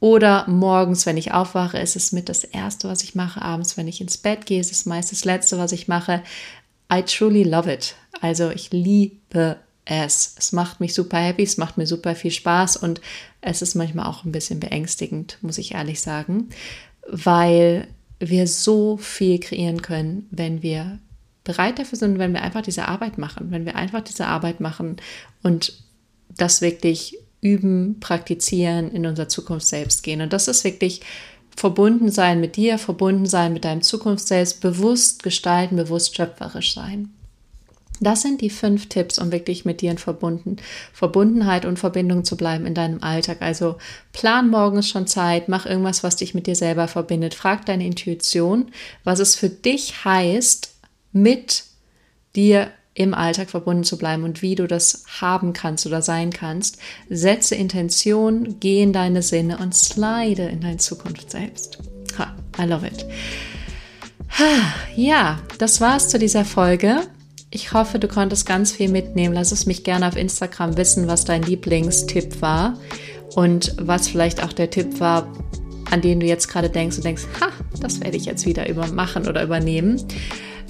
Oder 0.00 0.48
morgens, 0.48 1.06
wenn 1.06 1.16
ich 1.16 1.32
aufwache, 1.32 1.78
ist 1.78 1.94
es 1.94 2.10
mit 2.10 2.28
das 2.28 2.42
Erste, 2.42 2.88
was 2.88 3.04
ich 3.04 3.14
mache. 3.14 3.40
Abends, 3.40 3.76
wenn 3.76 3.86
ich 3.86 4.00
ins 4.00 4.18
Bett 4.18 4.46
gehe, 4.46 4.58
ist 4.58 4.72
es 4.72 4.84
meist 4.84 5.12
das 5.12 5.24
Letzte, 5.24 5.58
was 5.58 5.70
ich 5.70 5.86
mache. 5.86 6.24
I 6.92 7.02
truly 7.02 7.44
love 7.44 7.72
it. 7.72 7.94
Also 8.20 8.50
ich 8.50 8.72
liebe 8.72 9.58
es. 9.84 10.34
Es 10.36 10.50
macht 10.50 10.80
mich 10.80 10.92
super 10.92 11.18
happy, 11.18 11.44
es 11.44 11.56
macht 11.56 11.78
mir 11.78 11.86
super 11.86 12.16
viel 12.16 12.32
Spaß 12.32 12.76
und 12.78 13.00
es 13.42 13.62
ist 13.62 13.76
manchmal 13.76 14.06
auch 14.06 14.24
ein 14.24 14.32
bisschen 14.32 14.58
beängstigend, 14.58 15.38
muss 15.40 15.58
ich 15.58 15.74
ehrlich 15.74 16.00
sagen, 16.00 16.48
weil 17.08 17.86
wir 18.20 18.46
so 18.46 18.96
viel 18.96 19.38
kreieren 19.38 19.82
können, 19.82 20.26
wenn 20.30 20.62
wir 20.62 20.98
bereit 21.44 21.78
dafür 21.78 21.98
sind, 21.98 22.18
wenn 22.18 22.34
wir 22.34 22.42
einfach 22.42 22.62
diese 22.62 22.88
Arbeit 22.88 23.18
machen, 23.18 23.50
wenn 23.50 23.64
wir 23.64 23.76
einfach 23.76 24.02
diese 24.02 24.26
Arbeit 24.26 24.60
machen 24.60 24.96
und 25.42 25.72
das 26.36 26.60
wirklich 26.60 27.18
üben, 27.40 28.00
praktizieren, 28.00 28.90
in 28.90 29.06
unser 29.06 29.28
Zukunft 29.28 29.66
selbst 29.66 30.02
gehen. 30.02 30.20
Und 30.20 30.32
das 30.32 30.48
ist 30.48 30.64
wirklich 30.64 31.00
verbunden 31.56 32.10
sein 32.10 32.40
mit 32.40 32.56
dir, 32.56 32.78
verbunden 32.78 33.26
sein 33.26 33.52
mit 33.52 33.64
deinem 33.64 33.82
Zukunft 33.82 34.26
selbst, 34.26 34.60
bewusst 34.60 35.22
gestalten, 35.22 35.76
bewusst 35.76 36.16
schöpferisch 36.16 36.74
sein. 36.74 37.10
Das 38.00 38.22
sind 38.22 38.40
die 38.40 38.50
fünf 38.50 38.88
Tipps, 38.88 39.18
um 39.18 39.32
wirklich 39.32 39.64
mit 39.64 39.80
dir 39.80 39.90
in 39.90 39.98
Verbunden, 39.98 40.56
Verbundenheit 40.92 41.64
und 41.64 41.78
Verbindung 41.78 42.24
zu 42.24 42.36
bleiben 42.36 42.66
in 42.66 42.74
deinem 42.74 43.02
Alltag. 43.02 43.38
Also 43.40 43.76
plan 44.12 44.48
morgens 44.48 44.88
schon 44.88 45.06
Zeit, 45.06 45.48
mach 45.48 45.66
irgendwas, 45.66 46.04
was 46.04 46.16
dich 46.16 46.34
mit 46.34 46.46
dir 46.46 46.54
selber 46.54 46.88
verbindet. 46.88 47.34
Frag 47.34 47.66
deine 47.66 47.86
Intuition, 47.86 48.70
was 49.04 49.18
es 49.18 49.34
für 49.34 49.48
dich 49.48 50.04
heißt, 50.04 50.74
mit 51.12 51.64
dir 52.36 52.70
im 52.94 53.14
Alltag 53.14 53.48
verbunden 53.50 53.84
zu 53.84 53.96
bleiben 53.96 54.24
und 54.24 54.42
wie 54.42 54.56
du 54.56 54.66
das 54.66 55.04
haben 55.20 55.52
kannst 55.52 55.86
oder 55.86 56.02
sein 56.02 56.32
kannst. 56.32 56.78
Setze 57.08 57.54
Intention, 57.54 58.56
geh 58.58 58.82
in 58.82 58.92
deine 58.92 59.22
Sinne 59.22 59.58
und 59.58 59.74
slide 59.74 60.42
in 60.42 60.60
deine 60.60 60.78
Zukunft 60.78 61.30
selbst. 61.30 61.78
Ha, 62.18 62.34
I 62.58 62.62
love 62.62 62.86
it. 62.86 63.06
Ha, 64.38 64.74
ja, 64.96 65.38
das 65.58 65.80
war's 65.80 66.08
zu 66.08 66.18
dieser 66.18 66.44
Folge. 66.44 67.02
Ich 67.50 67.72
hoffe, 67.72 67.98
du 67.98 68.08
konntest 68.08 68.44
ganz 68.46 68.72
viel 68.72 68.90
mitnehmen. 68.90 69.32
Lass 69.32 69.52
es 69.52 69.64
mich 69.64 69.82
gerne 69.82 70.06
auf 70.06 70.16
Instagram 70.16 70.76
wissen, 70.76 71.08
was 71.08 71.24
dein 71.24 71.42
Lieblingstipp 71.42 72.42
war 72.42 72.78
und 73.34 73.74
was 73.80 74.08
vielleicht 74.08 74.42
auch 74.42 74.52
der 74.52 74.68
Tipp 74.68 75.00
war, 75.00 75.32
an 75.90 76.02
den 76.02 76.20
du 76.20 76.26
jetzt 76.26 76.48
gerade 76.48 76.68
denkst 76.68 76.98
und 76.98 77.04
denkst, 77.04 77.24
ha, 77.40 77.48
das 77.80 78.00
werde 78.00 78.18
ich 78.18 78.26
jetzt 78.26 78.44
wieder 78.44 78.68
übermachen 78.68 79.26
oder 79.26 79.42
übernehmen. 79.42 80.02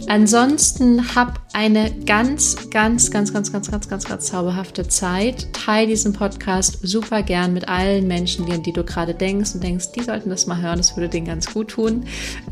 Ansonsten 0.07 1.17
hab 1.17 1.41
eine 1.53 1.93
ganz, 2.07 2.71
ganz, 2.71 3.11
ganz, 3.11 3.33
ganz, 3.33 3.51
ganz, 3.51 3.69
ganz, 3.69 3.89
ganz, 3.89 4.05
ganz 4.05 4.27
zauberhafte 4.27 4.87
Zeit. 4.87 5.53
Teil 5.53 5.89
diesen 5.89 6.13
Podcast 6.13 6.79
super 6.83 7.25
gern 7.25 7.53
mit 7.53 7.69
allen 7.69 8.07
Menschen, 8.07 8.47
die, 8.47 8.63
die 8.63 8.73
du 8.73 8.85
gerade 8.85 9.15
denkst 9.15 9.55
und 9.55 9.65
denkst, 9.65 9.91
die 9.97 10.05
sollten 10.05 10.31
das 10.31 10.47
mal 10.47 10.63
hören, 10.63 10.79
das 10.79 10.97
würde 10.97 11.09
denen 11.09 11.27
ganz 11.27 11.53
gut 11.53 11.71
tun. 11.71 12.05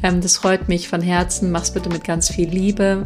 Ähm, 0.02 0.20
das 0.20 0.38
freut 0.38 0.68
mich 0.68 0.88
von 0.88 1.00
Herzen. 1.00 1.52
Mach's 1.52 1.70
bitte 1.70 1.88
mit 1.88 2.02
ganz 2.02 2.28
viel 2.28 2.48
Liebe. 2.48 3.04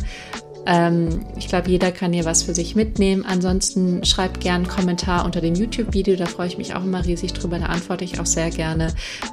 Ähm, 0.66 1.20
ich 1.36 1.48
glaube, 1.48 1.70
jeder 1.70 1.90
kann 1.92 2.12
hier 2.12 2.24
was 2.24 2.42
für 2.42 2.54
sich 2.54 2.74
mitnehmen. 2.74 3.24
Ansonsten 3.26 4.04
schreib 4.04 4.40
gerne 4.40 4.64
einen 4.64 4.68
Kommentar 4.68 5.24
unter 5.24 5.40
dem 5.40 5.54
YouTube-Video, 5.54 6.16
da 6.16 6.26
freue 6.26 6.48
ich 6.48 6.58
mich 6.58 6.74
auch 6.74 6.84
immer 6.84 7.04
riesig 7.04 7.32
drüber, 7.32 7.58
da 7.58 7.66
antworte 7.66 8.04
ich 8.04 8.20
auch 8.20 8.26
sehr 8.26 8.50
gerne. 8.50 8.88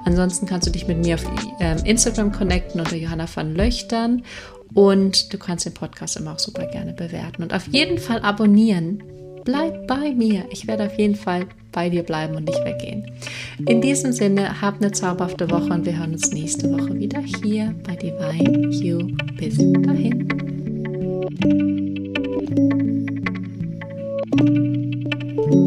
Ansonsten 0.06 0.46
kannst 0.46 0.68
du 0.68 0.72
dich 0.72 0.88
mit 0.88 1.00
mir 1.00 1.16
auf 1.16 1.26
ähm, 1.60 1.78
Instagram 1.84 2.32
connecten 2.32 2.80
unter 2.80 2.96
Johanna 2.96 3.26
van 3.34 3.56
Löchtern 3.56 4.24
und 4.74 5.34
du 5.34 5.38
kannst 5.38 5.66
den 5.66 5.74
Podcast 5.74 6.18
immer 6.18 6.34
auch 6.34 6.40
super 6.40 6.66
gerne 6.66 6.94
bewerten 6.94 7.44
und 7.44 7.54
auf 7.54 7.68
jeden 7.68 7.98
Fall 7.98 8.22
abonnieren. 8.22 9.04
Bleib 9.44 9.88
bei 9.88 10.14
mir. 10.14 10.44
Ich 10.52 10.68
werde 10.68 10.88
auf 10.88 10.98
jeden 10.98 11.16
Fall 11.16 11.46
bei 11.72 11.90
dir 11.90 12.04
bleiben 12.04 12.36
und 12.36 12.46
nicht 12.46 12.66
weggehen. 12.66 13.10
In 13.66 13.82
diesem 13.82 14.12
Sinne, 14.12 14.62
hab 14.62 14.76
eine 14.82 14.92
zauberhafte 14.92 15.50
Woche 15.50 15.72
und 15.74 15.86
wir 15.86 15.98
hören 15.98 16.14
uns 16.14 16.32
nächste 16.32 16.70
Woche 16.72 16.94
wieder 16.96 17.22
hier 17.22 17.74
bei 17.86 17.96
Divine 17.96 18.70
You. 18.72 19.16
Bis 19.38 19.58
dahin. 19.58 20.47
thank 21.30 22.08
you 25.38 25.67